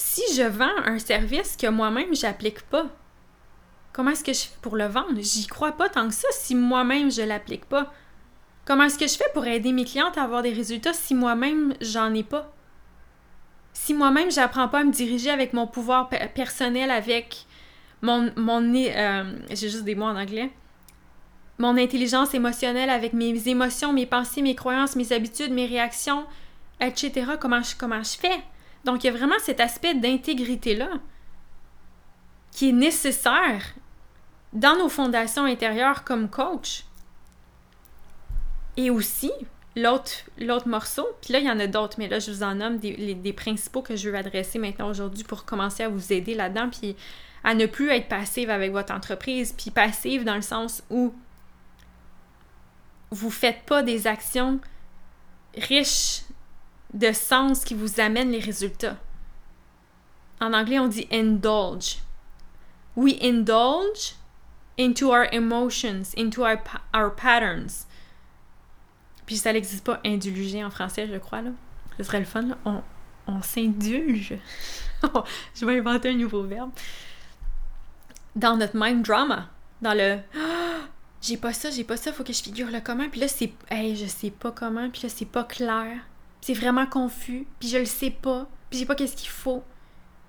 [0.00, 2.86] si je vends un service que moi-même j'applique pas,
[3.92, 5.20] Comment est-ce que je fais pour le vendre?
[5.20, 7.92] J'y crois pas tant que ça si moi-même je l'applique pas.
[8.64, 11.74] Comment est-ce que je fais pour aider mes clientes à avoir des résultats si moi-même
[11.80, 12.52] j'en ai pas?
[13.72, 17.46] Si moi-même j'apprends pas à me diriger avec mon pouvoir personnel, avec
[18.02, 18.30] mon.
[18.36, 20.50] mon euh, J'ai juste des mots en anglais.
[21.58, 26.24] Mon intelligence émotionnelle, avec mes émotions, mes pensées, mes croyances, mes habitudes, mes réactions,
[26.80, 27.32] etc.
[27.40, 28.40] Comment je, comment je fais?
[28.84, 30.90] Donc, il y a vraiment cet aspect d'intégrité-là
[32.52, 33.74] qui est nécessaire
[34.52, 36.84] dans nos fondations intérieures comme coach.
[38.76, 39.30] Et aussi,
[39.76, 40.24] l'autre,
[40.66, 43.32] morceau, puis là, il y en a d'autres, mais là, je vous en nomme des,
[43.32, 46.96] principaux que je veux adresser maintenant aujourd'hui pour commencer à vous aider là-dedans, puis
[47.44, 51.14] à ne plus être passive avec votre entreprise, puis passive dans le sens où
[53.10, 54.60] vous faites pas des actions
[55.56, 56.22] riches
[56.94, 58.96] de sens qui vous amènent les résultats.
[60.40, 61.98] En anglais, on dit indulge.
[62.96, 64.14] We indulge
[64.78, 66.58] into our emotions, into our,
[66.94, 67.86] our patterns.
[69.26, 71.50] Puis ça n'existe pas indulger en français, je crois, là.
[71.98, 72.58] Ce serait le fun, là.
[72.64, 72.82] On,
[73.26, 74.34] on s'indulge.
[75.54, 76.70] je vais inventer un nouveau verbe.
[78.34, 79.48] Dans notre mind drama.
[79.82, 80.18] Dans le
[81.20, 83.08] j'ai pas ça, j'ai pas ça, faut que je figure le comment.
[83.08, 85.98] Puis là, c'est hey, je sais pas comment, puis là, c'est pas clair.
[86.40, 89.62] C'est vraiment confus, puis je le sais pas, puis je sais pas qu'est-ce qu'il faut.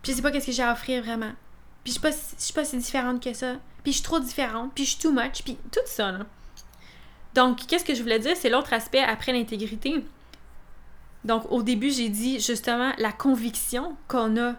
[0.02, 1.32] Puis je sais pas qu'est-ce que j'ai à offrir vraiment.
[1.84, 3.56] Puis je sais pas, je suis pas si différente que ça.
[3.84, 6.12] Puis je suis trop différente, puis je suis too much, puis tout ça.
[7.34, 8.36] Donc, qu'est-ce que je voulais dire?
[8.36, 10.04] C'est l'autre aspect après l'intégrité.
[11.24, 14.56] Donc, au début, j'ai dit justement la conviction qu'on a,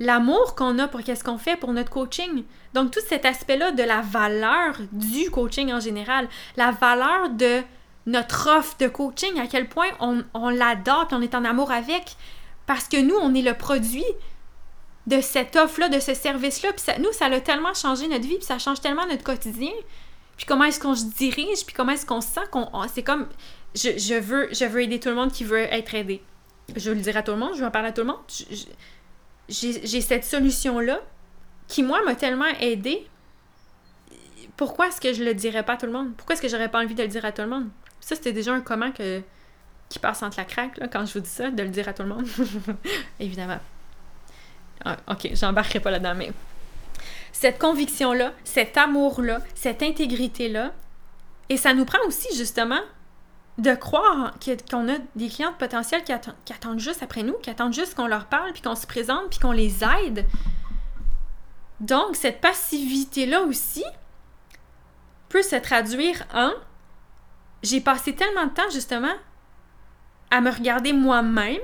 [0.00, 2.44] l'amour qu'on a pour qu'est-ce qu'on fait pour notre coaching.
[2.72, 7.62] Donc, tout cet aspect-là de la valeur du coaching en général, la valeur de
[8.06, 12.16] notre offre de coaching, à quel point on, on l'adore on est en amour avec,
[12.66, 14.04] parce que nous, on est le produit
[15.06, 16.70] de cette offre-là, de ce service-là.
[16.72, 19.72] Puis nous, ça a tellement changé notre vie, puis ça change tellement notre quotidien.
[20.36, 22.68] Puis comment est-ce qu'on se dirige, puis comment est-ce qu'on se sent qu'on.
[22.92, 23.28] C'est comme.
[23.74, 26.22] Je, je, veux, je veux aider tout le monde qui veut être aidé.
[26.76, 28.06] Je veux le dire à tout le monde, je veux en parler à tout le
[28.06, 28.20] monde.
[29.48, 31.00] J'ai cette solution-là
[31.68, 33.06] qui, moi, m'a tellement aidé.
[34.56, 36.14] Pourquoi est-ce que je le dirais pas à tout le monde?
[36.16, 37.68] Pourquoi est-ce que j'aurais pas envie de le dire à tout le monde?
[38.04, 41.30] Ça, c'était déjà un comment qui passe entre la craque, là, quand je vous dis
[41.30, 42.26] ça, de le dire à tout le monde.
[43.18, 43.58] Évidemment.
[44.84, 46.30] Ah, ok, j'embarquerai pas là-dedans, mais
[47.32, 50.72] cette conviction-là, cet amour-là, cette intégrité-là.
[51.48, 52.80] Et ça nous prend aussi, justement,
[53.56, 54.34] de croire
[54.70, 58.26] qu'on a des clients potentiels qui, attendent juste après nous, qui attendent juste qu'on leur
[58.26, 60.26] parle, puis qu'on se présente, puis qu'on les aide.
[61.80, 63.84] Donc, cette passivité-là aussi
[65.30, 66.50] peut se traduire en
[67.64, 69.14] j'ai passé tellement de temps, justement,
[70.30, 71.60] à me regarder moi-même,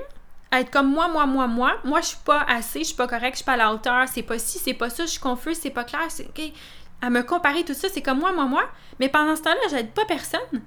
[0.49, 1.77] à être comme moi, moi, moi, moi.
[1.83, 4.07] Moi, je suis pas assez, je suis pas correct, je suis pas à la hauteur,
[4.07, 6.41] c'est pas ci, c'est pas ça, je suis confuse, c'est pas clair, c'est OK.
[7.01, 8.69] À me comparer tout ça, c'est comme moi, moi, moi.
[8.99, 10.61] Mais pendant ce temps-là, j'aide pas personne.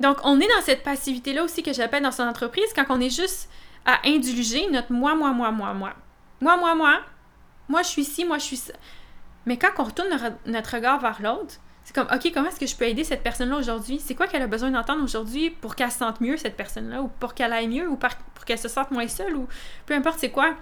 [0.00, 3.14] Donc, on est dans cette passivité-là aussi que j'appelle dans son entreprise quand on est
[3.14, 3.48] juste
[3.84, 5.92] à indulger notre moi, moi, moi, moi, moi.
[6.40, 7.00] Moi, moi, moi.
[7.68, 8.74] Moi, je suis ci, moi, je suis ça.
[9.46, 10.08] Mais quand on retourne
[10.46, 11.56] notre regard vers l'autre,
[11.88, 13.98] c'est comme, OK, comment est-ce que je peux aider cette personne-là aujourd'hui?
[13.98, 17.08] C'est quoi qu'elle a besoin d'entendre aujourd'hui pour qu'elle se sente mieux, cette personne-là, ou
[17.08, 19.48] pour qu'elle aille mieux, ou pour qu'elle se sente moins seule, ou
[19.86, 20.54] peu importe c'est quoi?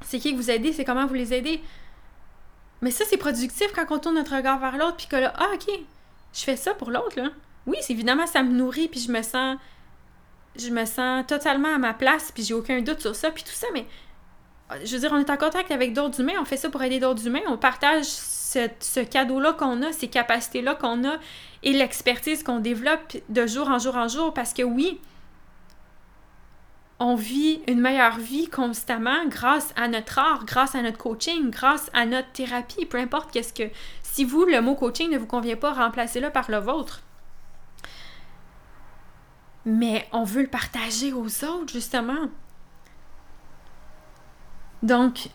[0.00, 1.62] C'est qui que vous aidez, c'est comment vous les aidez?
[2.80, 5.50] Mais ça, c'est productif quand on tourne notre regard vers l'autre, puis que là, ah,
[5.54, 5.70] OK,
[6.34, 7.28] je fais ça pour l'autre, là.
[7.66, 9.58] Oui, évidemment, ça me nourrit, puis je me sens.
[10.56, 13.50] Je me sens totalement à ma place, puis j'ai aucun doute sur ça, puis tout
[13.50, 13.86] ça, mais.
[14.84, 16.98] Je veux dire, on est en contact avec d'autres humains, on fait ça pour aider
[16.98, 18.06] d'autres humains, on partage
[18.80, 21.16] ce, cadeau-là qu'on a, ces capacités-là qu'on a
[21.62, 25.00] et l'expertise qu'on développe de jour en jour en jour parce que oui,
[26.98, 31.90] on vit une meilleure vie constamment grâce à notre art, grâce à notre coaching, grâce
[31.92, 33.70] à notre thérapie, peu importe qu'est-ce que...
[34.02, 37.02] Si vous, le mot coaching ne vous convient pas, remplacez-le par le vôtre.
[39.66, 42.30] Mais on veut le partager aux autres, justement.
[44.82, 45.28] Donc,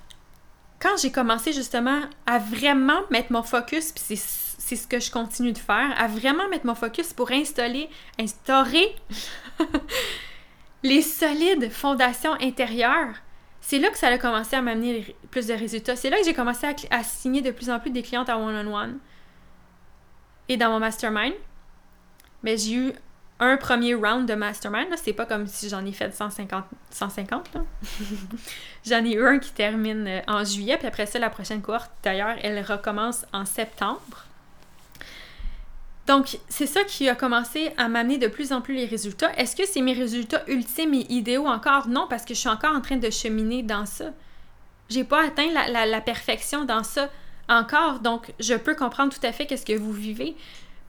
[0.82, 5.52] quand j'ai commencé justement à vraiment mettre mon focus, puis c'est ce que je continue
[5.52, 7.89] de faire, à vraiment mettre mon focus pour installer,
[8.20, 8.96] instaurer
[10.84, 13.15] les solides fondations intérieures,
[13.62, 15.96] c'est là que ça a commencé à m'amener plus de résultats.
[15.96, 18.98] C'est là que j'ai commencé à, signer de plus en plus des clientes à one-on-one
[20.50, 21.34] et dans mon mastermind.
[22.41, 22.94] Mais j'ai eu
[23.41, 24.88] un premier round de mastermind.
[25.04, 26.63] C'est pas comme si j'en ai fait 150.
[26.91, 27.49] 150
[28.86, 31.91] j'en ai eu un qui termine euh, en juillet, puis après ça, la prochaine cohorte,
[32.04, 34.25] d'ailleurs, elle recommence en septembre.
[36.08, 39.32] Donc, c'est ça qui a commencé à m'amener de plus en plus les résultats.
[39.38, 41.88] Est-ce que c'est mes résultats ultimes et idéaux encore?
[41.88, 44.06] Non, parce que je suis encore en train de cheminer dans ça.
[44.89, 47.10] J'ai pas atteint la, la perfection dans ça
[47.47, 47.99] encore.
[47.99, 50.36] Donc, je peux comprendre tout à fait qu'est-ce que vous vivez.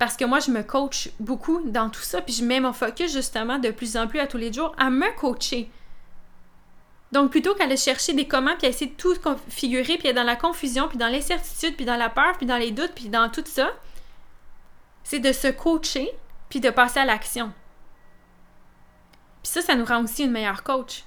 [0.02, 3.12] Parce que moi, je me coach beaucoup dans tout ça, puis je mets mon focus
[3.12, 5.70] justement de plus en plus à tous les jours à me coacher.
[7.12, 10.34] Donc, plutôt qu'aller chercher des comment, puis essayer de tout configurer, puis être dans la
[10.34, 13.44] confusion, puis dans l'incertitude, puis dans la peur, puis dans les doutes, puis dans tout
[13.46, 13.70] ça,
[15.04, 16.10] c'est de se coacher,
[16.48, 17.52] puis de passer à l'action.
[19.44, 21.04] Puis ça, ça nous rend aussi une meilleure coach.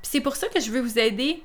[0.00, 1.44] Puis c'est pour ça que je veux vous aider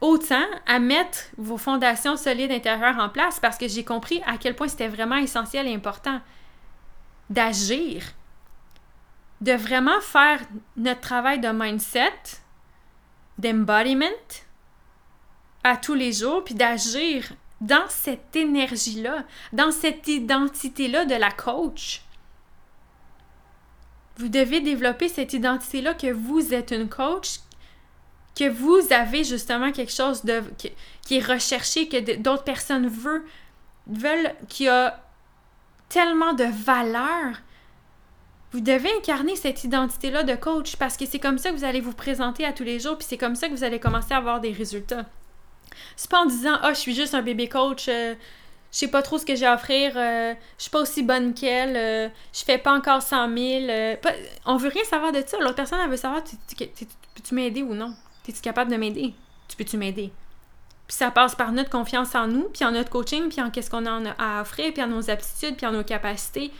[0.00, 4.54] autant à mettre vos fondations solides intérieures en place parce que j'ai compris à quel
[4.54, 6.20] point c'était vraiment essentiel et important
[7.30, 8.02] d'agir,
[9.40, 10.40] de vraiment faire
[10.76, 12.12] notre travail de mindset,
[13.38, 14.06] d'embodiment
[15.64, 22.02] à tous les jours, puis d'agir dans cette énergie-là, dans cette identité-là de la coach.
[24.18, 27.40] Vous devez développer cette identité-là que vous êtes une coach,
[28.36, 33.24] que vous avez justement quelque chose de, qui, est recherché, que d'autres personnes veulent,
[33.86, 35.02] veulent, qui a
[35.88, 37.40] tellement de valeur.
[38.52, 41.80] Vous devez incarner cette identité-là de coach parce que c'est comme ça que vous allez
[41.80, 44.18] vous présenter à tous les jours, puis c'est comme ça que vous allez commencer à
[44.18, 45.06] avoir des résultats.
[45.96, 48.14] C'est pas en disant Ah, je suis juste un bébé coach, euh,
[48.70, 51.32] je sais pas trop ce que j'ai à offrir, euh, je suis pas aussi bonne
[51.32, 53.96] qu'elle, euh, je fais pas encore 100 000.
[54.44, 55.38] on veut rien savoir de ça.
[55.38, 57.94] L'autre personne, elle veut savoir Peux-tu m'aider ou non?
[58.32, 59.14] Es-tu capable de m'aider?
[59.48, 60.12] Tu peux-tu m'aider?
[60.86, 63.70] Puis ça passe par notre confiance en nous, puis en notre coaching, puis en qu'est-ce
[63.70, 66.52] qu'on a à offrir, puis en nos aptitudes, puis en nos capacités,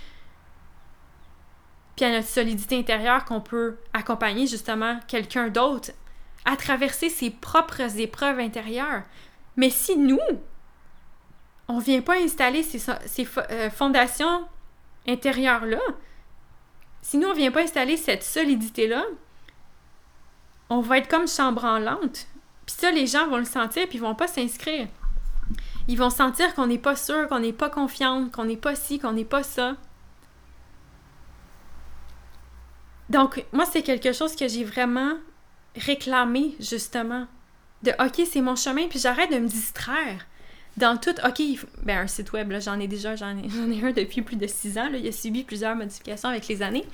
[1.94, 5.92] puis en notre solidité intérieure qu'on peut accompagner justement quelqu'un d'autre
[6.44, 9.02] à traverser ses propres épreuves intérieures.
[9.56, 10.18] Mais si nous,
[11.68, 12.80] on ne vient pas installer ces,
[13.50, 14.46] euh, fondations
[15.08, 15.80] intérieures-là,
[17.02, 19.04] si nous, on ne vient pas installer cette solidité-là,
[20.68, 22.26] on va être comme chambranlante.
[22.66, 24.88] Puis ça, les gens vont le sentir, puis ils vont pas s'inscrire.
[25.88, 28.98] Ils vont sentir qu'on n'est pas sûr, qu'on n'est pas confiante, qu'on n'est pas ci,
[28.98, 29.76] qu'on n'est pas ça.
[33.08, 35.12] Donc, moi, c'est quelque chose que j'ai vraiment
[35.76, 37.26] réclamé, justement.
[37.84, 40.26] De OK, c'est mon chemin, puis j'arrête de me distraire.
[40.76, 41.40] Dans tout, OK,
[41.84, 44.76] ben, un site web, j'en ai déjà, j'en ai, ai, un depuis plus de six
[44.76, 44.90] ans.
[44.92, 46.84] Il a subi plusieurs modifications avec les années.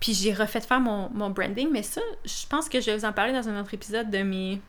[0.00, 3.12] Puis j'ai refait faire mon, branding, mais ça, je pense que je vais vous en
[3.12, 4.60] parler dans un autre épisode de mes.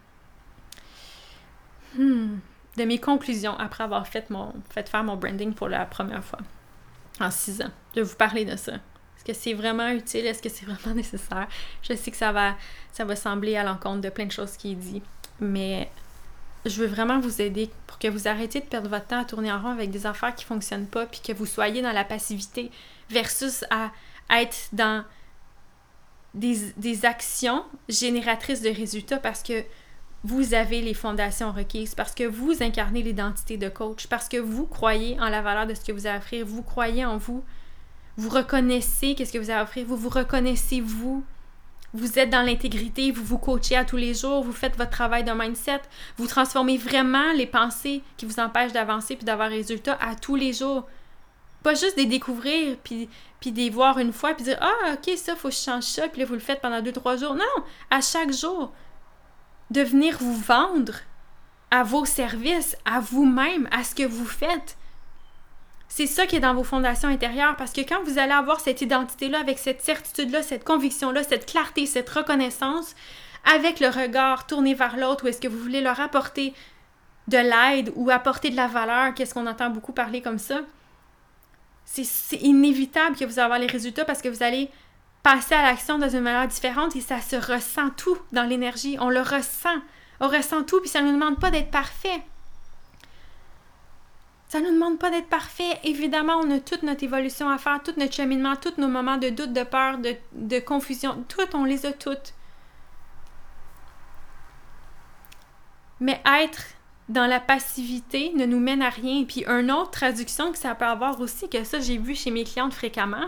[1.96, 2.38] Hmm,
[2.78, 6.39] de mes conclusions après avoir fait, mon, fait faire mon branding pour la première fois
[7.20, 7.72] en six ans.
[7.96, 8.74] Je vais vous parler de ça.
[8.74, 10.26] Est-ce que c'est vraiment utile?
[10.26, 11.48] Est-ce que c'est vraiment nécessaire?
[11.82, 12.56] Je sais que ça va,
[12.91, 15.02] ça va sembler à l'encontre de plein de choses qui est dit,
[15.39, 15.89] mais
[16.65, 19.52] je veux vraiment vous aider pour que vous arrêtiez de perdre votre temps à tourner
[19.52, 22.04] en rond avec des affaires qui ne fonctionnent pas, puis que vous soyez dans la
[22.04, 22.72] passivité
[23.10, 23.91] versus à
[24.30, 25.04] être dans
[26.34, 29.63] des, actions génératrices de résultats parce que
[30.24, 34.67] vous avez les fondations requises, parce que vous incarnez l'identité de coach, parce que vous
[34.67, 37.44] croyez en la valeur de ce que vous avez à offrir, vous croyez en vous,
[38.17, 41.24] vous reconnaissez qu'est-ce que vous avez à offrir, vous vous reconnaissez vous,
[41.94, 45.24] vous êtes dans l'intégrité, vous vous coachez à tous les jours, vous faites votre travail
[45.24, 45.82] de mindset,
[46.17, 50.54] vous transformez vraiment les pensées qui vous empêchent d'avancer puis d'avoir résultats à tous les
[50.54, 50.88] jours.
[51.63, 55.36] Pas juste des découvrir, puis, puis des voir une fois, puis dire Ah, ok, ça,
[55.36, 57.36] faut que je change ça, puis là, vous le faites pendant deux, trois jours.
[57.36, 58.74] Non, à chaque jour,
[59.69, 60.93] de venir vous vendre
[61.69, 64.78] à vos services, à vous-même, à ce que vous faites.
[65.88, 68.82] C'est ça qui est dans vos fondations intérieures, parce que quand vous allez avoir cette
[68.82, 72.95] identité-là, avec cette certitude-là, cette conviction-là, cette clarté, cette reconnaissance,
[73.56, 76.54] avec le regard tourné vers l'autre, où est-ce que vous voulez leur apporter
[77.28, 80.62] de l'aide ou apporter de la valeur, qu'est-ce qu'on entend beaucoup parler comme ça,
[81.93, 84.69] c'est inévitable que vous allez avoir les résultats parce que vous allez
[85.23, 88.97] passer à l'action dans une manière différente et ça se ressent tout dans l'énergie.
[88.99, 89.77] On le ressent.
[90.19, 92.21] On ressent tout, puis ça ne nous demande pas d'être parfait.
[94.47, 95.80] Ça ne nous demande pas d'être parfait.
[95.84, 99.30] Évidemment, on a toute notre évolution à faire, tout notre cheminement, tous nos moments de
[99.30, 101.25] doute, de peur, de, de confusion.
[101.27, 102.34] Toutes, on les a toutes.
[105.99, 106.63] Mais être
[107.12, 109.26] dans la passivité ne nous mène à rien.
[109.26, 112.43] Puis une autre traduction que ça peut avoir aussi, que ça j'ai vu chez mes
[112.43, 113.28] clientes fréquemment,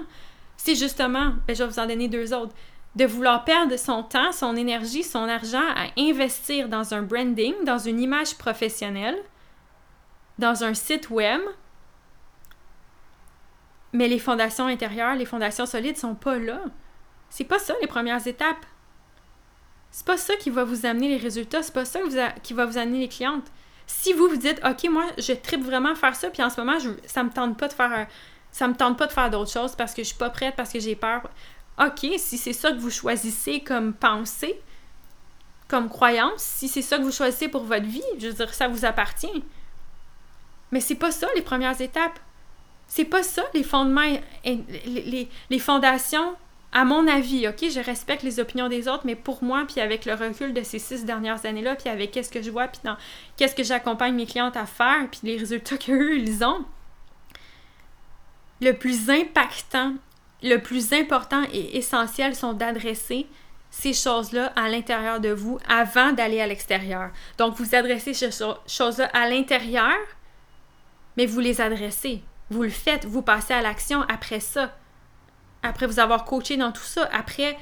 [0.57, 2.53] c'est justement, ben, je vais vous en donner deux autres,
[2.95, 7.79] de vouloir perdre son temps, son énergie, son argent à investir dans un branding, dans
[7.79, 9.17] une image professionnelle,
[10.39, 11.41] dans un site web,
[13.91, 16.61] mais les fondations intérieures, les fondations solides sont pas là.
[17.29, 18.65] C'est pas ça les premières étapes.
[19.91, 21.99] C'est pas ça qui va vous amener les résultats, c'est pas ça
[22.41, 23.51] qui va vous amener les clientes.
[23.85, 26.77] Si vous vous dites, OK, moi, je tripe vraiment faire ça, puis en ce moment,
[27.05, 28.07] ça me tente pas de faire
[28.53, 30.71] ça me tente pas de faire d'autres choses parce que je suis pas prête, parce
[30.71, 31.23] que j'ai peur.
[31.79, 34.61] OK, si c'est ça que vous choisissez comme pensée,
[35.67, 38.67] comme croyance, si c'est ça que vous choisissez pour votre vie, je veux dire, ça
[38.67, 39.43] vous appartient.
[40.71, 42.19] Mais c'est pas ça les premières étapes.
[42.87, 44.01] C'est pas ça les fondements,
[44.45, 46.35] les, les, fondations,
[46.73, 47.69] à mon avis, ok?
[47.69, 50.79] Je respecte les opinions des autres, mais pour moi, puis avec le recul de ces
[50.79, 52.97] six dernières années-là, puis avec qu'est-ce que je vois, puis dans
[53.37, 56.65] qu'est-ce que j'accompagne mes clientes à faire, puis les résultats qu'eux, ils ont,
[58.59, 59.93] le plus impactant,
[60.41, 63.27] le plus important et essentiel sont d'adresser
[63.69, 67.11] ces choses-là à l'intérieur de vous avant d'aller à l'extérieur.
[67.37, 68.29] Donc, vous adressez ces
[68.67, 69.97] choses-là à l'intérieur,
[71.17, 72.21] mais vous les adressez.
[72.49, 74.75] Vous le faites, vous passez à l'action après ça.
[75.63, 77.57] Après vous avoir coaché dans tout ça, après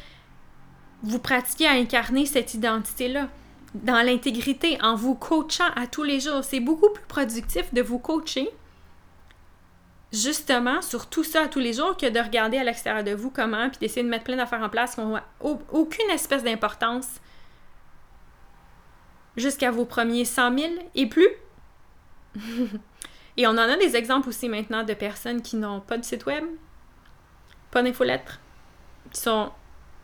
[1.03, 3.27] vous pratiquez à incarner cette identité-là
[3.73, 6.43] dans l'intégrité, en vous coachant à tous les jours.
[6.43, 8.49] C'est beaucoup plus productif de vous coacher
[10.11, 13.69] justement sur tout ça tous les jours que de regarder à l'extérieur de vous comment,
[13.69, 17.07] puis d'essayer de mettre plein d'affaires en place qui n'ont aucune espèce d'importance
[19.37, 21.29] jusqu'à vos premiers 100 000 et plus.
[23.37, 26.25] et on en a des exemples aussi maintenant de personnes qui n'ont pas de site
[26.25, 26.43] web,
[27.71, 28.39] pas d'infolettre,
[29.11, 29.51] qui sont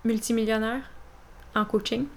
[0.03, 0.89] multimillionnaires
[1.55, 2.07] en coaching.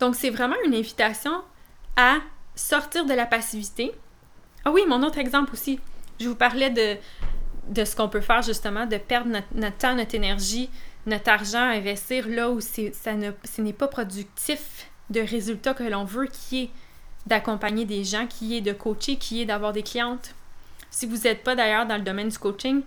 [0.00, 1.42] Donc c'est vraiment une invitation
[1.96, 2.18] à
[2.54, 3.92] sortir de la passivité,
[4.64, 5.80] ah oui, mon autre exemple aussi.
[6.20, 6.96] Je vous parlais de,
[7.68, 10.70] de ce qu'on peut faire justement, de perdre notre, temps, notre énergie,
[11.06, 12.82] notre argent à investir là où ça
[13.44, 16.70] ce n'est pas productif de résultats que l'on veut, qui est
[17.26, 20.34] d'accompagner des gens, qui est de coacher, qui est d'avoir des clientes.
[20.92, 22.82] Si vous n'êtes pas d'ailleurs dans le domaine du coaching,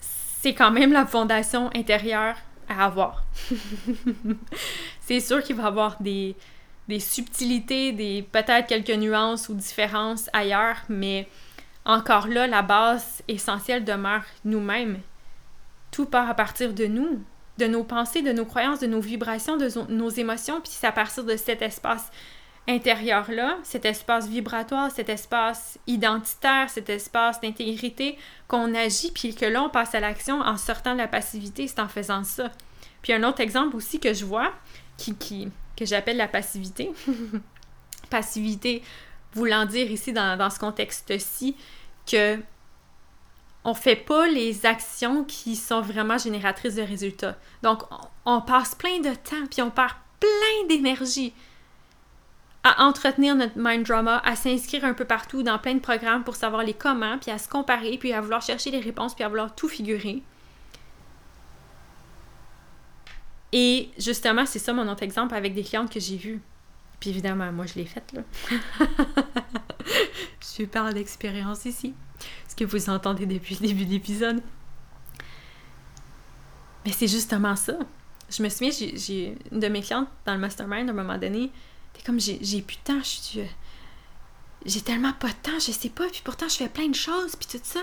[0.00, 2.36] c'est quand même la fondation intérieure
[2.68, 3.24] à avoir.
[5.00, 6.36] c'est sûr qu'il va y avoir des,
[6.88, 11.26] des subtilités, des peut-être quelques nuances ou différences ailleurs, mais
[11.86, 15.00] encore là, la base essentielle demeure nous-mêmes.
[15.90, 17.24] Tout part à partir de nous,
[17.56, 20.92] de nos pensées, de nos croyances, de nos vibrations, de nos émotions, puis c'est à
[20.92, 22.10] partir de cet espace
[22.68, 29.62] intérieur-là, cet espace vibratoire, cet espace identitaire, cet espace d'intégrité qu'on agit, puis que là,
[29.62, 32.52] on passe à l'action en sortant de la passivité, c'est en faisant ça.
[33.02, 34.52] Puis un autre exemple aussi que je vois,
[34.96, 36.92] qui, qui, que j'appelle la passivité.
[38.10, 38.82] passivité
[39.34, 41.56] voulant dire ici dans, ce contexte-ci
[42.06, 42.38] que
[43.64, 47.36] on fait pas les actions qui sont vraiment génératrices de résultats.
[47.62, 47.84] Donc,
[48.24, 51.32] on, passe plein de temps, puis on perd plein d'énergie
[52.64, 56.36] à entretenir notre mind drama, à s'inscrire un peu partout dans plein de programmes pour
[56.36, 59.28] savoir les comment, puis à se comparer, puis à vouloir chercher les réponses, puis à
[59.28, 60.22] vouloir tout figurer.
[63.52, 66.40] Et justement, c'est ça mon autre exemple avec des clientes que j'ai vues.
[67.00, 68.22] Puis évidemment, moi, je l'ai faite, là.
[70.58, 71.94] je parle d'expérience ici.
[72.48, 74.40] Ce que vous entendez depuis le début de l'épisode.
[76.86, 77.74] Mais c'est justement ça.
[78.30, 81.50] Je me souviens, j'ai une de mes clientes dans le mastermind, à un moment donné,
[81.92, 83.44] t'es comme, j'ai plus de temps, je euh,
[84.64, 87.36] J'ai tellement pas de temps, je sais pas, puis pourtant, je fais plein de choses,
[87.36, 87.82] puis tout ça.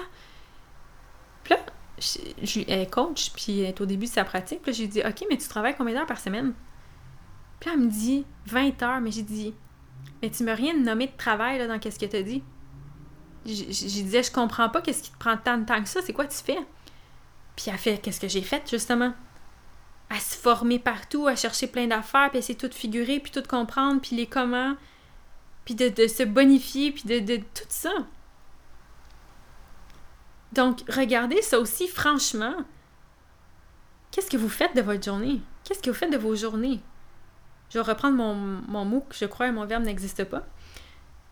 [1.43, 1.59] Puis là,
[1.99, 4.61] je, elle est coach, puis elle est au début de sa pratique.
[4.61, 6.53] Puis j'ai dit, OK, mais tu travailles combien d'heures par semaine?
[7.59, 9.53] Puis elle me dit 20 heures, mais j'ai dit,
[10.21, 12.43] mais tu m'as rien nommé de travail là, dans qu'est-ce que tu as dit.
[13.45, 16.13] J'ai disais, je comprends pas qu'est-ce qui te prend tant de temps que ça, c'est
[16.13, 16.59] quoi tu fais?
[17.55, 19.13] Puis elle fait, qu'est-ce que j'ai fait, justement?
[20.09, 23.43] À se former partout, à chercher plein d'affaires, puis essayer de tout figurer, puis tout
[23.47, 24.75] comprendre, puis les comment,
[25.65, 27.93] puis de, se bonifier, puis de, de tout ça.
[30.53, 32.55] Donc, regardez ça aussi franchement.
[34.11, 35.41] Qu'est-ce que vous faites de votre journée?
[35.63, 36.79] Qu'est-ce que vous faites de vos journées?
[37.69, 40.47] Je vais reprendre mon, mon mot je crois mon verbe n'existe pas.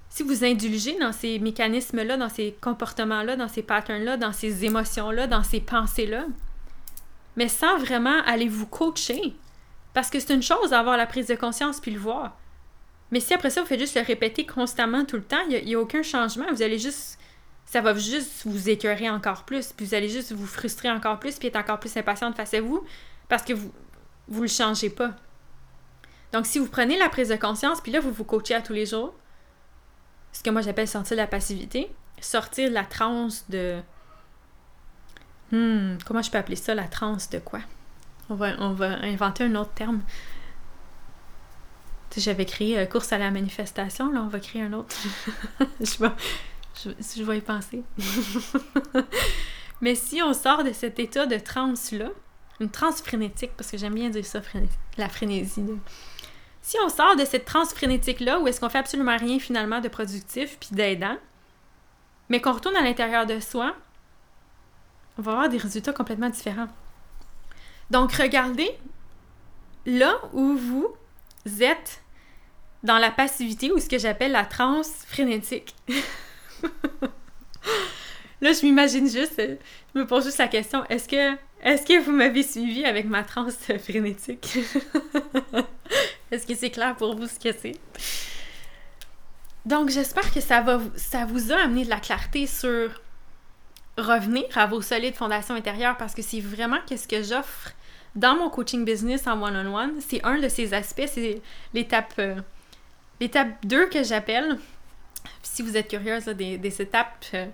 [0.09, 5.27] Si vous indulgez dans ces mécanismes-là, dans ces comportements-là, dans ces patterns-là, dans ces émotions-là,
[5.27, 6.25] dans ces pensées-là,
[7.37, 9.33] mais sans vraiment aller vous coacher,
[9.93, 12.37] parce que c'est une chose d'avoir la prise de conscience puis le voir.
[13.11, 15.75] Mais si après ça, vous faites juste le répéter constamment tout le temps, il n'y
[15.75, 16.45] a, aucun changement.
[16.51, 17.17] Vous allez juste
[17.65, 21.37] ça va juste vous écœurer encore plus, puis vous allez juste vous frustrer encore plus,
[21.37, 22.85] puis être encore plus impatiente face à vous,
[23.27, 23.71] parce que vous
[24.29, 25.13] vous le changez pas.
[26.31, 28.73] Donc, si vous prenez la prise de conscience, puis là, vous vous coachez à tous
[28.73, 29.13] les jours,
[30.31, 31.89] ce que moi j'appelle sortir de la passivité,
[32.21, 33.79] sortir de la transe de...
[35.51, 37.59] Hmm, comment je peux appeler ça, la transe de quoi?
[38.29, 40.01] On va, inventer un autre terme.
[42.15, 44.95] J'avais créé euh, course à la manifestation, là, on va créer un autre.
[45.79, 46.09] je vais
[46.83, 47.83] je, vais y penser.
[49.81, 52.09] Mais si on sort de cet état de transe-là,
[52.59, 54.41] une transe frénétique, parce que j'aime bien dire ça,
[54.97, 55.63] la frénésie.
[56.61, 59.87] Si on sort de cette transe frénétique-là, où est-ce qu'on fait absolument rien finalement de
[59.87, 61.17] productif puis d'aidant,
[62.29, 63.75] mais qu'on retourne à l'intérieur de soi,
[65.17, 66.67] on va avoir des résultats complètement différents.
[67.89, 68.69] Donc, regardez
[69.85, 70.93] là où vous
[71.61, 72.01] êtes
[72.83, 75.75] dans la passivité ou ce que j'appelle la transe frénétique.
[78.41, 79.41] là, je m'imagine juste,
[79.93, 83.23] je me pose juste la question, est-ce que, est-ce que vous m'avez suivi avec ma
[83.23, 84.59] transe frénétique?
[86.31, 87.75] est-ce que c'est clair pour vous ce que c'est?
[89.65, 93.01] Donc, j'espère que ça, va, ça vous a amené de la clarté sur
[93.97, 97.71] revenir à vos solides fondations intérieures parce que c'est vraiment qu'est-ce que j'offre
[98.15, 99.93] dans mon coaching business en one-on-one.
[99.99, 101.41] C'est un de ces aspects, c'est
[101.73, 102.35] l'étape euh,
[103.19, 104.57] l'étape 2 que j'appelle.
[105.41, 107.47] Si vous êtes curieuse des, des, étapes, euh,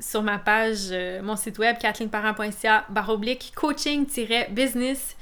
[0.00, 5.16] sur ma page, euh, mon site web, kathleenparent.ca, baroblique, coaching-business,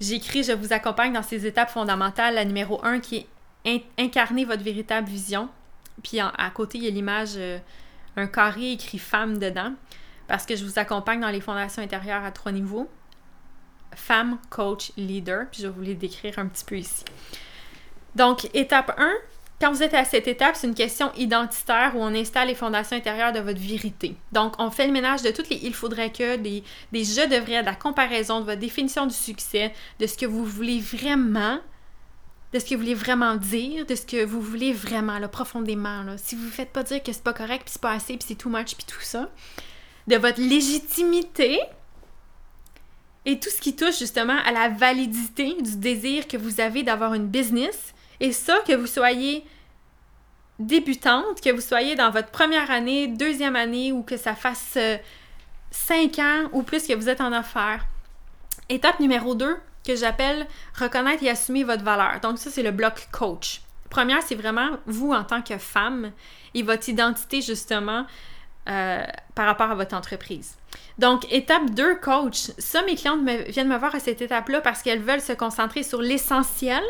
[0.00, 2.34] j'écris Je vous accompagne dans ces étapes fondamentales.
[2.34, 3.26] La numéro 1 qui
[3.64, 5.48] est incarner votre véritable vision.
[6.02, 7.58] Puis à côté, il y a l'image, euh,
[8.16, 9.72] un carré écrit femme dedans,
[10.28, 12.88] parce que je vous accompagne dans les fondations intérieures à trois niveaux.
[13.94, 15.46] Femme, coach, leader.
[15.50, 17.04] Puis je vais vous les décrire un petit peu ici.
[18.14, 19.12] Donc, étape 1,
[19.60, 22.96] quand vous êtes à cette étape, c'est une question identitaire où on installe les fondations
[22.96, 24.16] intérieures de votre vérité.
[24.32, 27.60] Donc, on fait le ménage de toutes les il faudrait que, des, des je devrais,
[27.60, 31.58] de la comparaison, de votre définition du succès, de ce que vous voulez vraiment
[32.52, 36.02] de ce que vous voulez vraiment dire, de ce que vous voulez vraiment, là, profondément.
[36.02, 36.18] Là.
[36.18, 38.24] Si vous ne faites pas dire que c'est pas correct, puis c'est pas assez, puis
[38.26, 39.30] c'est too much, puis tout ça.
[40.06, 41.60] De votre légitimité
[43.26, 47.14] et tout ce qui touche justement à la validité du désir que vous avez d'avoir
[47.14, 47.94] une business.
[48.18, 49.44] Et ça, que vous soyez
[50.58, 54.96] débutante, que vous soyez dans votre première année, deuxième année, ou que ça fasse euh,
[55.70, 57.86] cinq ans ou plus que vous êtes en affaires.
[58.68, 59.56] Étape numéro 2,
[59.86, 60.46] que j'appelle
[60.78, 62.20] reconnaître et assumer votre valeur.
[62.20, 63.62] Donc ça, c'est le bloc coach.
[63.88, 66.12] Première, c'est vraiment vous en tant que femme
[66.54, 68.06] et votre identité justement
[68.68, 69.04] euh,
[69.34, 70.56] par rapport à votre entreprise.
[70.98, 72.50] Donc, étape 2, coach.
[72.58, 76.00] Ça, mes clientes viennent me voir à cette étape-là parce qu'elles veulent se concentrer sur
[76.00, 76.82] l'essentiel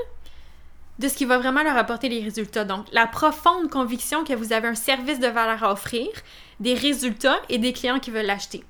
[0.99, 2.65] de ce qui va vraiment leur apporter les résultats.
[2.65, 6.09] Donc, la profonde conviction que vous avez un service de valeur à offrir,
[6.59, 8.63] des résultats et des clients qui veulent l'acheter.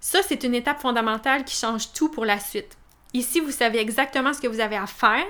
[0.00, 2.76] Ça, c'est une étape fondamentale qui change tout pour la suite.
[3.14, 5.26] Ici, vous savez exactement ce que vous avez à faire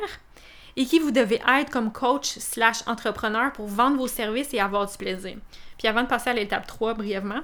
[0.77, 4.91] et qui vous devez être comme coach slash entrepreneur pour vendre vos services et avoir
[4.91, 5.37] du plaisir.
[5.79, 7.41] Puis avant de passer à l'étape 3 brièvement,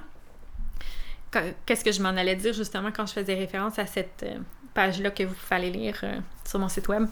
[1.65, 4.37] qu'est-ce que je m'en allais dire justement quand je faisais référence à cette euh,
[4.73, 7.05] page-là que vous fallait lire euh, sur mon site web?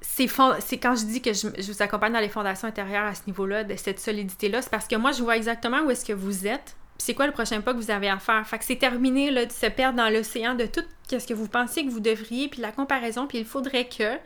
[0.00, 3.22] C'est quand je dis que je, je, vous accompagne dans les fondations intérieures à ce
[3.26, 6.46] niveau-là, de cette solidité-là, c'est parce que moi, je vois exactement où est-ce que vous
[6.46, 8.46] êtes, c'est quoi le prochain pas que vous avez à faire?
[8.46, 11.48] Fait que c'est terminé là, de se perdre dans l'océan de tout ce que vous
[11.48, 14.16] pensez que vous devriez, puis la comparaison, puis il faudrait que.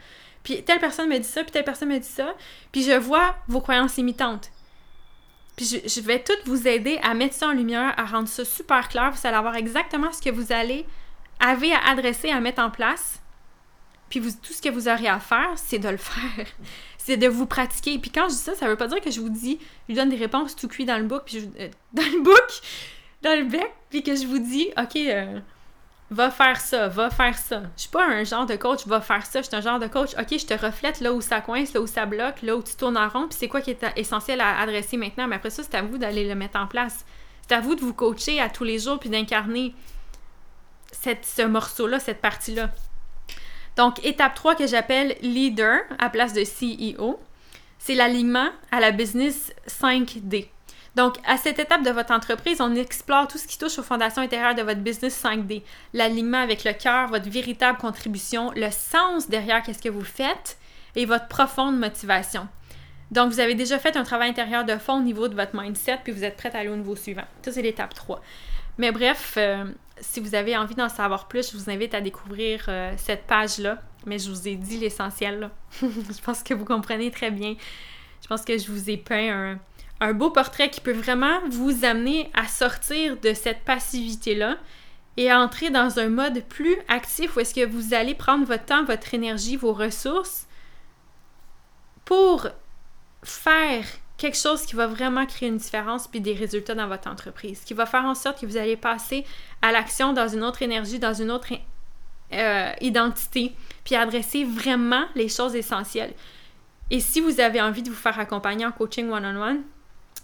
[0.42, 2.34] Puis telle personne me dit ça, puis telle personne me dit ça.
[2.72, 4.50] Puis je vois vos croyances imitantes.
[5.56, 8.88] Puis je, vais toutes vous aider à mettre ça en lumière, à rendre ça super
[8.88, 9.10] clair.
[9.10, 10.86] Vous allez avoir exactement ce que vous allez
[11.40, 13.20] avez à adresser, à mettre en place.
[14.08, 16.46] Puis vous, tout ce que vous aurez à faire, c'est de le faire
[17.08, 17.98] c'est de vous pratiquer.
[17.98, 19.98] Puis quand je dis ça, ça veut pas dire que je vous dis, je vous
[19.98, 22.60] donne des réponses tout cuit dans le book, puis euh, dans le book,
[23.22, 25.40] dans le bec, puis que je vous dis, OK, euh,
[26.10, 27.62] va faire ça, va faire ça.
[27.76, 29.40] Je suis pas un genre de coach, va faire ça.
[29.40, 31.80] Je suis un genre de coach, OK, je te reflète là où ça coince, là
[31.80, 34.42] où ça bloque, là où tu tournes en rond, puis c'est quoi qui est essentiel
[34.42, 35.26] à adresser maintenant.
[35.26, 37.06] Mais après ça, c'est à vous d'aller le mettre en place.
[37.48, 39.74] C'est à vous de vous coacher à tous les jours, puis d'incarner
[40.92, 42.68] ce morceau-là, cette partie-là.
[43.78, 47.20] Donc, étape 3 que j'appelle leader à place de CEO,
[47.78, 50.48] c'est l'alignement à la business 5D.
[50.96, 54.20] Donc, à cette étape de votre entreprise, on explore tout ce qui touche aux fondations
[54.20, 55.62] intérieures de votre business 5D.
[55.94, 60.58] L'alignement avec le cœur, votre véritable contribution, le sens derrière qu'est-ce que vous faites
[60.96, 62.48] et votre profonde motivation.
[63.12, 66.00] Donc, vous avez déjà fait un travail intérieur de fond au niveau de votre mindset,
[66.02, 67.22] puis vous êtes prêt à aller au niveau suivant.
[67.42, 68.20] Ça, c'est l'étape 3.
[68.78, 69.66] Mais bref, euh,
[70.00, 73.82] si vous avez envie d'en savoir plus, je vous invite à découvrir euh, cette page-là.
[74.06, 75.50] Mais je vous ai dit l'essentiel.
[75.82, 77.56] je pense que vous comprenez très bien.
[78.22, 79.58] Je pense que je vous ai peint
[80.00, 84.56] un, beau portrait qui peut vraiment vous amener à sortir de cette passivité-là
[85.16, 88.64] et à entrer dans un mode plus actif où est-ce que vous allez prendre votre
[88.64, 90.46] temps, votre énergie, vos ressources
[92.04, 92.48] pour
[93.22, 93.84] faire
[94.18, 97.72] quelque chose qui va vraiment créer une différence puis des résultats dans votre entreprise, qui
[97.72, 99.24] va faire en sorte que vous allez passer
[99.62, 101.52] à l'action dans une autre énergie, dans une autre
[102.32, 103.54] euh, identité,
[103.84, 106.12] puis adresser vraiment les choses essentielles.
[106.90, 109.62] Et si vous avez envie de vous faire accompagner en coaching one-on-one,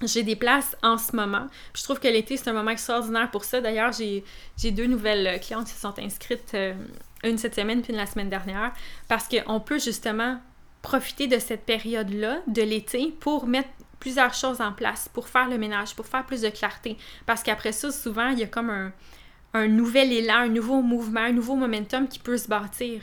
[0.02, 1.46] j'ai des places en ce moment.
[1.72, 3.60] je trouve que l'été, c'est un moment extraordinaire pour ça.
[3.60, 6.74] D'ailleurs, j'ai deux nouvelles clientes qui se sont inscrites, euh,
[7.22, 8.72] une cette semaine puis une la semaine dernière,
[9.08, 10.40] parce qu'on peut justement
[10.82, 13.70] profiter de cette période-là, de l'été, pour mettre
[14.04, 16.98] plusieurs choses en place, pour faire le ménage, pour faire plus de clarté.
[17.24, 18.92] Parce qu'après ça, souvent, il y a comme
[19.54, 23.00] un, nouvel élan, un nouveau mouvement, un nouveau momentum qui peut se bâtir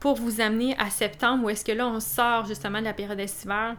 [0.00, 3.20] pour vous amener à septembre où est-ce que là, on sort justement de la période
[3.20, 3.76] estivale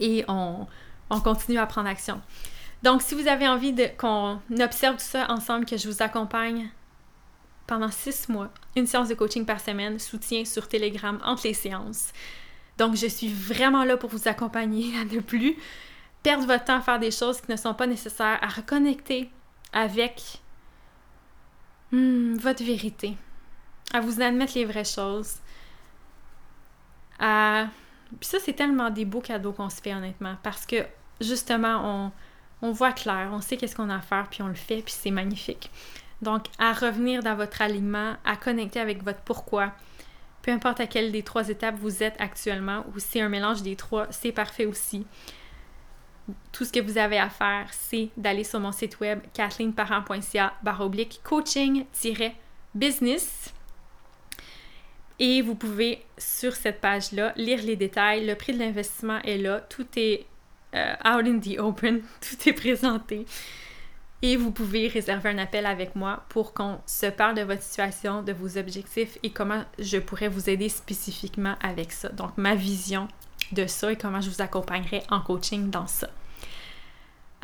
[0.00, 0.66] et on,
[1.10, 2.20] on continue à prendre action.
[2.82, 6.70] Donc, si vous avez envie qu'on observe tout ça ensemble, que je vous accompagne
[7.68, 12.12] pendant six mois, une séance de coaching par semaine, soutien sur Telegram entre les séances.
[12.82, 15.56] Donc, je suis vraiment là pour vous accompagner à ne plus
[16.24, 19.30] perdre votre temps à faire des choses qui ne sont pas nécessaires, à reconnecter
[19.72, 20.40] avec
[21.92, 23.16] hmm, votre vérité,
[23.92, 25.36] à vous admettre les vraies choses.
[27.20, 27.66] À...
[28.18, 30.84] Puis ça, c'est tellement des beaux cadeaux qu'on se fait, honnêtement, parce que
[31.20, 34.54] justement, on, on voit clair, on sait qu'est-ce qu'on a à faire, puis on le
[34.54, 35.70] fait, puis c'est magnifique.
[36.20, 39.70] Donc, à revenir dans votre alignement, à connecter avec votre pourquoi.
[40.42, 43.76] Peu importe à quelle des trois étapes vous êtes actuellement, ou si un mélange des
[43.76, 45.06] trois, c'est parfait aussi.
[46.52, 51.20] Tout ce que vous avez à faire, c'est d'aller sur mon site web kathleenparent.ca oblique
[51.24, 53.52] coaching-business
[55.24, 58.26] et vous pouvez, sur cette page-là, lire les détails.
[58.26, 59.60] Le prix de l'investissement est là.
[59.60, 60.26] Tout est
[60.74, 62.02] euh, out in the open.
[62.20, 63.24] Tout est présenté.
[64.22, 68.22] Et vous pouvez réserver un appel avec moi pour qu'on se parle de votre situation,
[68.22, 72.08] de vos objectifs et comment je pourrais vous aider spécifiquement avec ça.
[72.08, 73.08] Donc, ma vision
[73.50, 76.08] de ça et comment je vous accompagnerai en coaching dans ça.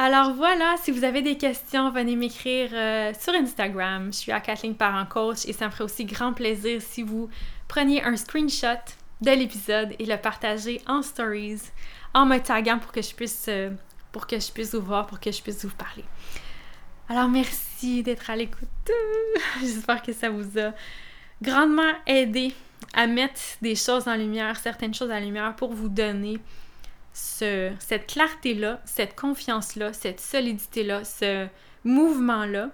[0.00, 4.12] Alors voilà, si vous avez des questions, venez m'écrire euh, sur Instagram.
[4.12, 7.28] Je suis à Kathleen Parent Coach et ça me ferait aussi grand plaisir si vous
[7.66, 8.78] preniez un screenshot
[9.20, 11.62] de l'épisode et le partagez en stories
[12.14, 13.70] en me taguant pour que je puisse euh,
[14.12, 16.04] pour que je puisse vous voir, pour que je puisse vous parler.
[17.10, 18.68] Alors merci d'être à l'écoute.
[19.60, 20.74] J'espère que ça vous a
[21.40, 22.54] grandement aidé
[22.92, 26.38] à mettre des choses en lumière, certaines choses en lumière pour vous donner
[27.12, 31.48] cette clarté-là, cette confiance-là, cette solidité-là, ce
[31.84, 32.70] mouvement-là,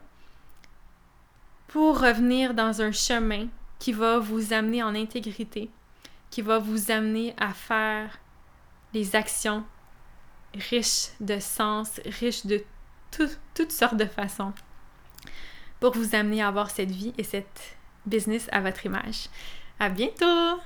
[1.68, 3.46] pour revenir dans un chemin
[3.78, 5.70] qui va vous amener en intégrité,
[6.30, 8.18] qui va vous amener à faire
[8.92, 9.64] les actions
[10.54, 12.62] riches de sens, riches de
[13.54, 14.52] toutes sortes de façons
[15.80, 19.28] pour vous amener à avoir cette vie et cette business à votre image.
[19.78, 20.60] À bientôt!